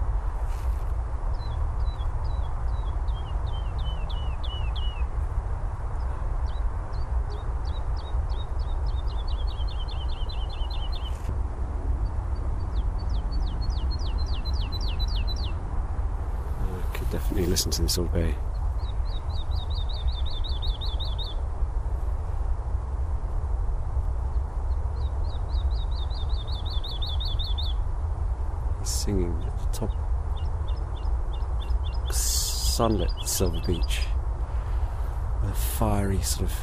I 16.63 16.97
could 16.97 17.11
definitely 17.11 17.45
listen 17.49 17.71
to 17.73 17.83
this 17.83 17.99
all 17.99 18.07
day. 18.07 18.35
He's 28.83 28.91
singing 28.91 29.33
at 29.47 29.59
the 29.59 29.79
top 29.79 29.91
sunlit 32.83 33.13
Silver 33.25 33.61
Birch 33.61 34.01
with 35.41 35.53
a 35.53 35.55
fiery 35.55 36.21
sort 36.21 36.51
of 36.51 36.57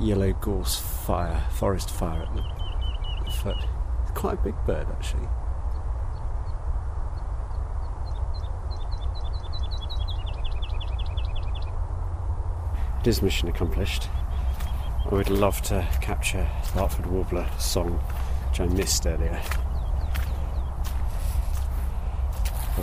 yellow 0.00 0.32
gorse 0.32 0.76
fire, 0.76 1.40
forest 1.52 1.88
fire 1.88 2.22
at 2.22 2.34
the, 2.34 3.30
foot. 3.30 3.58
It's 4.02 4.10
quite 4.18 4.40
a 4.40 4.42
big 4.42 4.56
bird 4.66 4.88
actually. 4.90 5.28
It 13.02 13.06
is 13.06 13.22
mission 13.22 13.48
accomplished. 13.50 14.08
I 15.04 15.14
would 15.14 15.30
love 15.30 15.62
to 15.62 15.86
capture 16.00 16.50
the 16.72 16.80
Dartford 16.80 17.06
Warbler 17.06 17.48
song, 17.56 18.00
which 18.48 18.58
I 18.58 18.66
missed 18.66 19.06
earlier. 19.06 19.40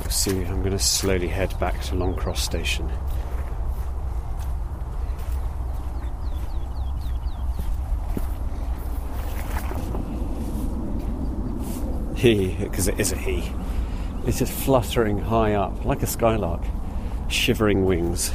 See, 0.07 0.43
I'm 0.43 0.59
going 0.59 0.71
to 0.71 0.79
slowly 0.79 1.27
head 1.27 1.57
back 1.59 1.81
to 1.83 1.95
Longcross 1.95 2.37
Station. 2.37 2.89
He, 12.15 12.55
because 12.59 12.87
it 12.87 12.99
is 12.99 13.11
a 13.11 13.15
he, 13.15 13.51
is 14.27 14.39
just 14.39 14.51
fluttering 14.51 15.19
high 15.19 15.53
up 15.53 15.85
like 15.85 16.03
a 16.03 16.07
skylark, 16.07 16.61
shivering 17.29 17.85
wings, 17.85 18.31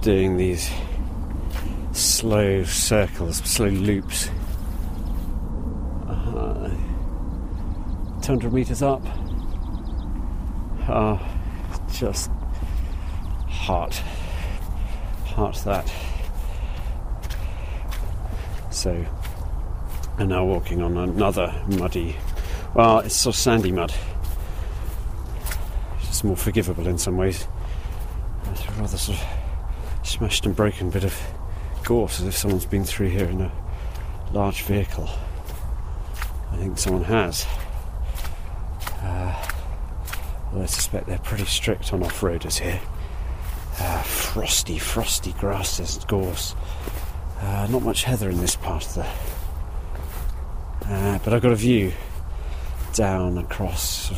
doing 0.00 0.36
these 0.36 0.70
slow 1.92 2.64
circles, 2.64 3.36
slow 3.38 3.68
loops. 3.68 4.30
Uh, 6.08 6.70
200 8.22 8.52
metres 8.52 8.82
up. 8.82 9.02
Oh, 10.88 11.20
just 11.92 12.30
heart. 13.48 13.94
Heart 15.26 15.56
that. 15.64 15.92
So, 18.70 19.04
and 20.18 20.30
now 20.30 20.44
walking 20.46 20.80
on 20.80 20.96
another 20.96 21.52
muddy, 21.68 22.16
well, 22.74 23.00
it's 23.00 23.14
sort 23.14 23.34
of 23.34 23.40
sandy 23.40 23.70
mud. 23.70 23.92
It's 26.02 26.24
more 26.24 26.36
forgivable 26.36 26.86
in 26.86 26.96
some 26.96 27.16
ways. 27.16 27.46
It's 28.50 28.64
a 28.66 28.70
rather 28.72 28.96
sort 28.96 29.18
of 29.18 30.06
smashed 30.06 30.46
and 30.46 30.56
broken 30.56 30.90
bit 30.90 31.04
of 31.04 31.14
gorse 31.84 32.20
as 32.20 32.26
if 32.26 32.36
someone's 32.36 32.64
been 32.64 32.84
through 32.84 33.08
here 33.08 33.26
in 33.26 33.42
a 33.42 33.52
large 34.32 34.62
vehicle. 34.62 35.08
I 36.50 36.56
think 36.56 36.78
someone 36.78 37.04
has. 37.04 37.46
I 40.56 40.66
suspect 40.66 41.06
they're 41.06 41.18
pretty 41.18 41.44
strict 41.44 41.92
on 41.92 42.02
off-roaders 42.02 42.58
here. 42.58 42.80
Uh, 43.80 44.02
frosty, 44.02 44.78
frosty 44.78 45.32
grasses 45.32 45.96
and 45.96 46.06
gorse. 46.08 46.54
Uh, 47.40 47.68
not 47.70 47.82
much 47.82 48.02
heather 48.04 48.28
in 48.28 48.38
this 48.38 48.56
part 48.56 48.84
of 48.84 48.94
the. 48.94 49.06
Uh, 50.90 51.18
but 51.22 51.32
I've 51.32 51.42
got 51.42 51.52
a 51.52 51.56
view 51.56 51.92
down 52.94 53.38
across 53.38 54.10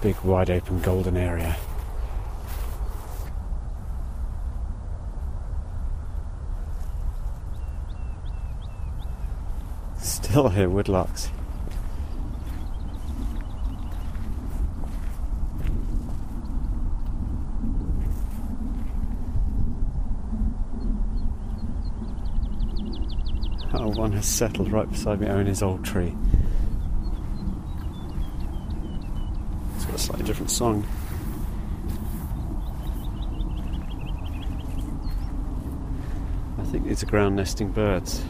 big, 0.00 0.18
wide 0.22 0.50
open 0.50 0.80
golden 0.80 1.16
area. 1.16 1.56
Still 9.98 10.48
hear 10.48 10.68
woodlarks. 10.68 11.28
Oh, 23.84 23.88
one 23.88 24.12
has 24.12 24.26
settled 24.26 24.70
right 24.70 24.88
beside 24.88 25.20
me, 25.20 25.26
in 25.26 25.46
his 25.46 25.60
old 25.60 25.84
tree. 25.84 26.14
It's 29.74 29.84
got 29.86 29.94
a 29.96 29.98
slightly 29.98 30.24
different 30.24 30.52
song. 30.52 30.86
I 36.58 36.64
think 36.66 36.86
these 36.86 37.02
are 37.02 37.06
ground 37.06 37.34
nesting 37.34 37.72
birds, 37.72 38.22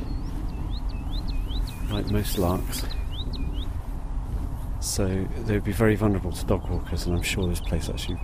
like 1.90 2.10
most 2.10 2.38
larks. 2.38 2.86
So 4.80 5.06
they 5.44 5.52
would 5.52 5.64
be 5.64 5.72
very 5.72 5.96
vulnerable 5.96 6.32
to 6.32 6.46
dog 6.46 6.66
walkers, 6.70 7.04
and 7.04 7.14
I'm 7.14 7.22
sure 7.22 7.46
this 7.46 7.60
place 7.60 7.90
actually 7.90 8.18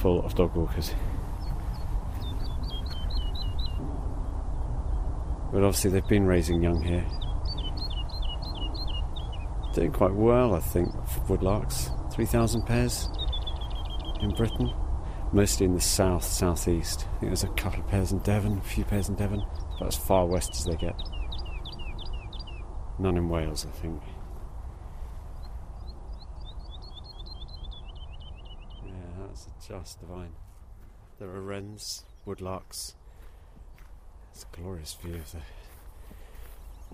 full 0.00 0.24
of 0.24 0.34
dog 0.34 0.54
walkers. 0.54 0.94
But 5.58 5.64
obviously, 5.64 5.90
they've 5.90 6.06
been 6.06 6.24
raising 6.24 6.62
young 6.62 6.80
here. 6.80 7.04
Doing 9.74 9.90
quite 9.90 10.14
well, 10.14 10.54
I 10.54 10.60
think, 10.60 10.88
woodlarks. 11.26 11.90
3,000 12.14 12.62
pairs 12.62 13.08
in 14.20 14.30
Britain. 14.36 14.72
Mostly 15.32 15.66
in 15.66 15.74
the 15.74 15.80
south, 15.80 16.22
southeast. 16.22 17.08
I 17.08 17.18
think 17.18 17.30
there's 17.30 17.42
a 17.42 17.48
couple 17.48 17.80
of 17.80 17.88
pairs 17.88 18.12
in 18.12 18.20
Devon, 18.20 18.58
a 18.58 18.60
few 18.60 18.84
pairs 18.84 19.08
in 19.08 19.16
Devon. 19.16 19.44
About 19.78 19.88
as 19.88 19.96
far 19.96 20.26
west 20.26 20.52
as 20.52 20.64
they 20.64 20.76
get. 20.76 20.94
None 23.00 23.16
in 23.16 23.28
Wales, 23.28 23.66
I 23.66 23.76
think. 23.80 24.00
Yeah, 28.86 29.26
that's 29.26 29.48
just 29.66 29.98
divine. 29.98 30.34
There 31.18 31.28
are 31.28 31.40
wrens, 31.40 32.04
woodlarks, 32.24 32.94
it's 34.38 34.46
a 34.52 34.60
glorious 34.60 34.94
view 34.94 35.16
of 35.16 35.32
the 35.32 35.40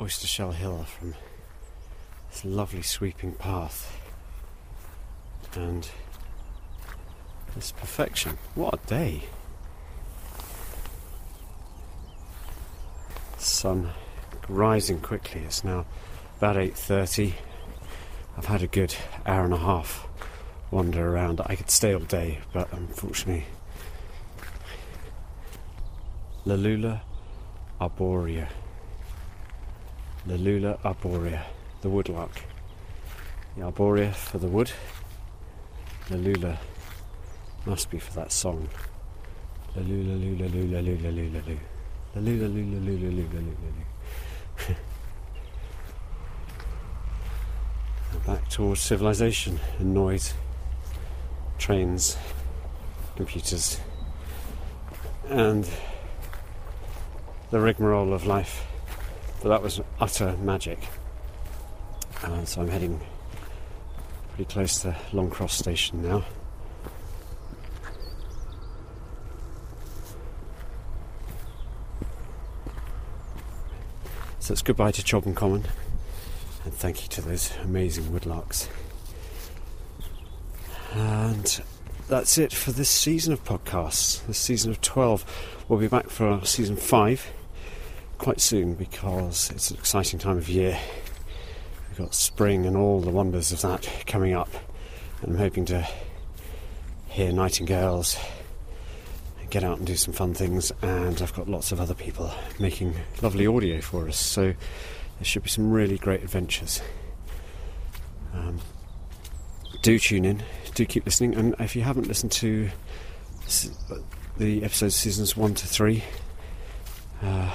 Oyster 0.02 0.26
Shell 0.26 0.52
Hill 0.52 0.84
from 0.84 1.14
this 2.30 2.42
lovely 2.42 2.80
sweeping 2.80 3.32
path. 3.32 4.00
And 5.54 5.86
this 7.54 7.70
perfection. 7.70 8.38
What 8.54 8.72
a 8.72 8.86
day! 8.86 9.24
Sun 13.36 13.90
rising 14.48 15.00
quickly. 15.00 15.42
It's 15.42 15.62
now 15.62 15.84
about 16.38 16.56
8:30. 16.56 17.34
I've 18.38 18.46
had 18.46 18.62
a 18.62 18.66
good 18.66 18.96
hour 19.26 19.44
and 19.44 19.52
a 19.52 19.58
half 19.58 20.08
wander 20.70 21.14
around. 21.14 21.42
I 21.44 21.56
could 21.56 21.70
stay 21.70 21.92
all 21.92 22.00
day, 22.00 22.38
but 22.54 22.72
unfortunately 22.72 23.44
Lullula 26.46 27.02
arborea. 27.80 28.48
Lullula 30.26 30.78
arborea, 30.82 31.42
the 31.82 31.88
woodlark. 31.88 32.42
The 33.56 33.62
arborea 33.62 34.14
for 34.14 34.38
the 34.38 34.48
wood. 34.48 34.72
Lullula 36.08 36.58
must 37.66 37.90
be 37.90 37.98
for 37.98 38.12
that 38.14 38.32
song. 38.32 38.68
Lalula 39.76 40.20
lula 40.20 40.48
lula 40.48 40.80
lula 40.80 41.10
lula 41.10 41.40
lula. 41.40 41.58
Lalula 42.14 42.48
lula 42.54 42.78
lula 42.80 43.10
lula 43.10 43.26
lula 43.30 43.40
lula. 43.40 44.76
Back 48.26 48.48
towards 48.48 48.80
civilization 48.80 49.58
and 49.78 49.92
noise, 49.92 50.34
trains, 51.58 52.16
computers, 53.16 53.80
and 55.28 55.68
the 57.54 57.60
rigmarole 57.60 58.12
of 58.12 58.26
life. 58.26 58.66
But 59.40 59.50
that 59.50 59.62
was 59.62 59.80
utter 60.00 60.36
magic. 60.38 60.88
Uh, 62.20 62.44
so 62.44 62.60
I'm 62.60 62.66
heading 62.66 63.00
pretty 64.30 64.52
close 64.52 64.82
to 64.82 64.96
Longcross 65.12 65.50
Station 65.50 66.02
now. 66.02 66.24
So 74.40 74.50
it's 74.50 74.62
goodbye 74.62 74.90
to 74.90 75.04
Chobham 75.04 75.36
Common, 75.36 75.64
and 76.64 76.74
thank 76.74 77.02
you 77.02 77.08
to 77.10 77.22
those 77.22 77.52
amazing 77.62 78.06
woodlarks. 78.06 78.66
And 80.92 81.62
that's 82.08 82.36
it 82.36 82.52
for 82.52 82.72
this 82.72 82.90
season 82.90 83.32
of 83.32 83.44
podcasts, 83.44 84.26
this 84.26 84.38
season 84.38 84.72
of 84.72 84.80
12. 84.80 85.64
We'll 85.68 85.78
be 85.78 85.86
back 85.86 86.10
for 86.10 86.44
season 86.44 86.74
5 86.74 87.30
quite 88.18 88.40
soon 88.40 88.74
because 88.74 89.50
it's 89.50 89.70
an 89.70 89.76
exciting 89.76 90.18
time 90.18 90.38
of 90.38 90.48
year. 90.48 90.78
We've 91.88 91.98
got 91.98 92.14
spring 92.14 92.66
and 92.66 92.76
all 92.76 93.00
the 93.00 93.10
wonders 93.10 93.52
of 93.52 93.60
that 93.62 93.88
coming 94.06 94.34
up, 94.34 94.50
and 95.22 95.32
I'm 95.32 95.38
hoping 95.38 95.64
to 95.66 95.86
hear 97.08 97.32
nightingales 97.32 98.16
get 99.54 99.62
out 99.62 99.78
and 99.78 99.86
do 99.86 99.94
some 99.94 100.12
fun 100.12 100.34
things, 100.34 100.72
and 100.82 101.22
I've 101.22 101.32
got 101.32 101.48
lots 101.48 101.70
of 101.70 101.80
other 101.80 101.94
people 101.94 102.28
making 102.58 102.96
lovely 103.22 103.46
audio 103.46 103.80
for 103.80 104.08
us, 104.08 104.18
so 104.18 104.46
there 104.46 104.56
should 105.22 105.44
be 105.44 105.48
some 105.48 105.70
really 105.70 105.96
great 105.96 106.24
adventures. 106.24 106.82
Um, 108.34 108.58
do 109.82 109.96
tune 110.00 110.24
in, 110.24 110.42
do 110.74 110.84
keep 110.84 111.04
listening, 111.04 111.36
and 111.36 111.54
if 111.60 111.76
you 111.76 111.82
haven't 111.82 112.08
listened 112.08 112.32
to 112.32 112.68
the 114.38 114.64
episodes 114.64 114.96
seasons 114.96 115.36
one 115.36 115.54
to 115.54 115.68
three, 115.68 116.02
uh, 117.22 117.52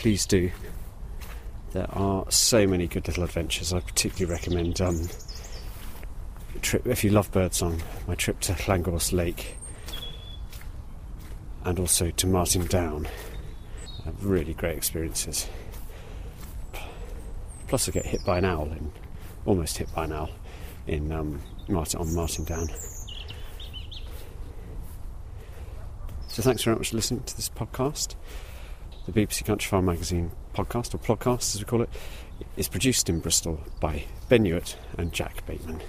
please 0.00 0.24
do. 0.24 0.50
There 1.72 1.86
are 1.90 2.24
so 2.30 2.66
many 2.66 2.86
good 2.86 3.06
little 3.06 3.22
adventures. 3.22 3.74
I 3.74 3.80
particularly 3.80 4.32
recommend 4.32 4.80
um, 4.80 5.06
trip 6.62 6.86
if 6.86 7.04
you 7.04 7.10
love 7.10 7.30
birdsong. 7.32 7.82
My 8.08 8.14
trip 8.14 8.40
to 8.40 8.54
Llangorse 8.54 9.12
Lake 9.12 9.58
and 11.64 11.78
also 11.78 12.10
to 12.10 12.26
Martin 12.26 12.64
Down. 12.64 13.08
Uh, 14.06 14.12
really 14.22 14.54
great 14.54 14.74
experiences. 14.74 15.46
Plus, 17.68 17.86
I 17.86 17.92
get 17.92 18.06
hit 18.06 18.24
by 18.24 18.38
an 18.38 18.46
owl, 18.46 18.72
in, 18.72 18.90
almost 19.44 19.76
hit 19.76 19.94
by 19.94 20.06
an 20.06 20.12
owl, 20.12 20.30
in 20.86 21.12
um, 21.12 21.42
Martin, 21.68 22.00
on 22.00 22.14
Martin 22.14 22.46
Down. 22.46 22.68
So, 26.28 26.42
thanks 26.42 26.62
very 26.62 26.78
much 26.78 26.88
for 26.88 26.96
listening 26.96 27.22
to 27.24 27.36
this 27.36 27.50
podcast. 27.50 28.14
The 29.10 29.26
BBC 29.26 29.42
Countryfile 29.42 29.82
Magazine 29.82 30.30
podcast, 30.54 30.94
or 30.94 30.98
podcast 30.98 31.56
as 31.56 31.58
we 31.58 31.64
call 31.64 31.82
it, 31.82 31.90
is 32.56 32.68
produced 32.68 33.08
in 33.08 33.18
Bristol 33.18 33.58
by 33.80 34.04
Ben 34.28 34.44
Hewitt 34.44 34.76
and 34.96 35.12
Jack 35.12 35.44
Bateman. 35.46 35.80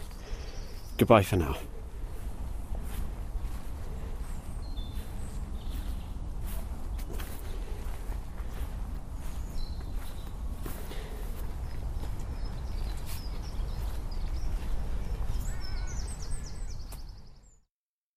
Goodbye 0.98 1.22
for 1.22 1.36
now. 1.36 1.56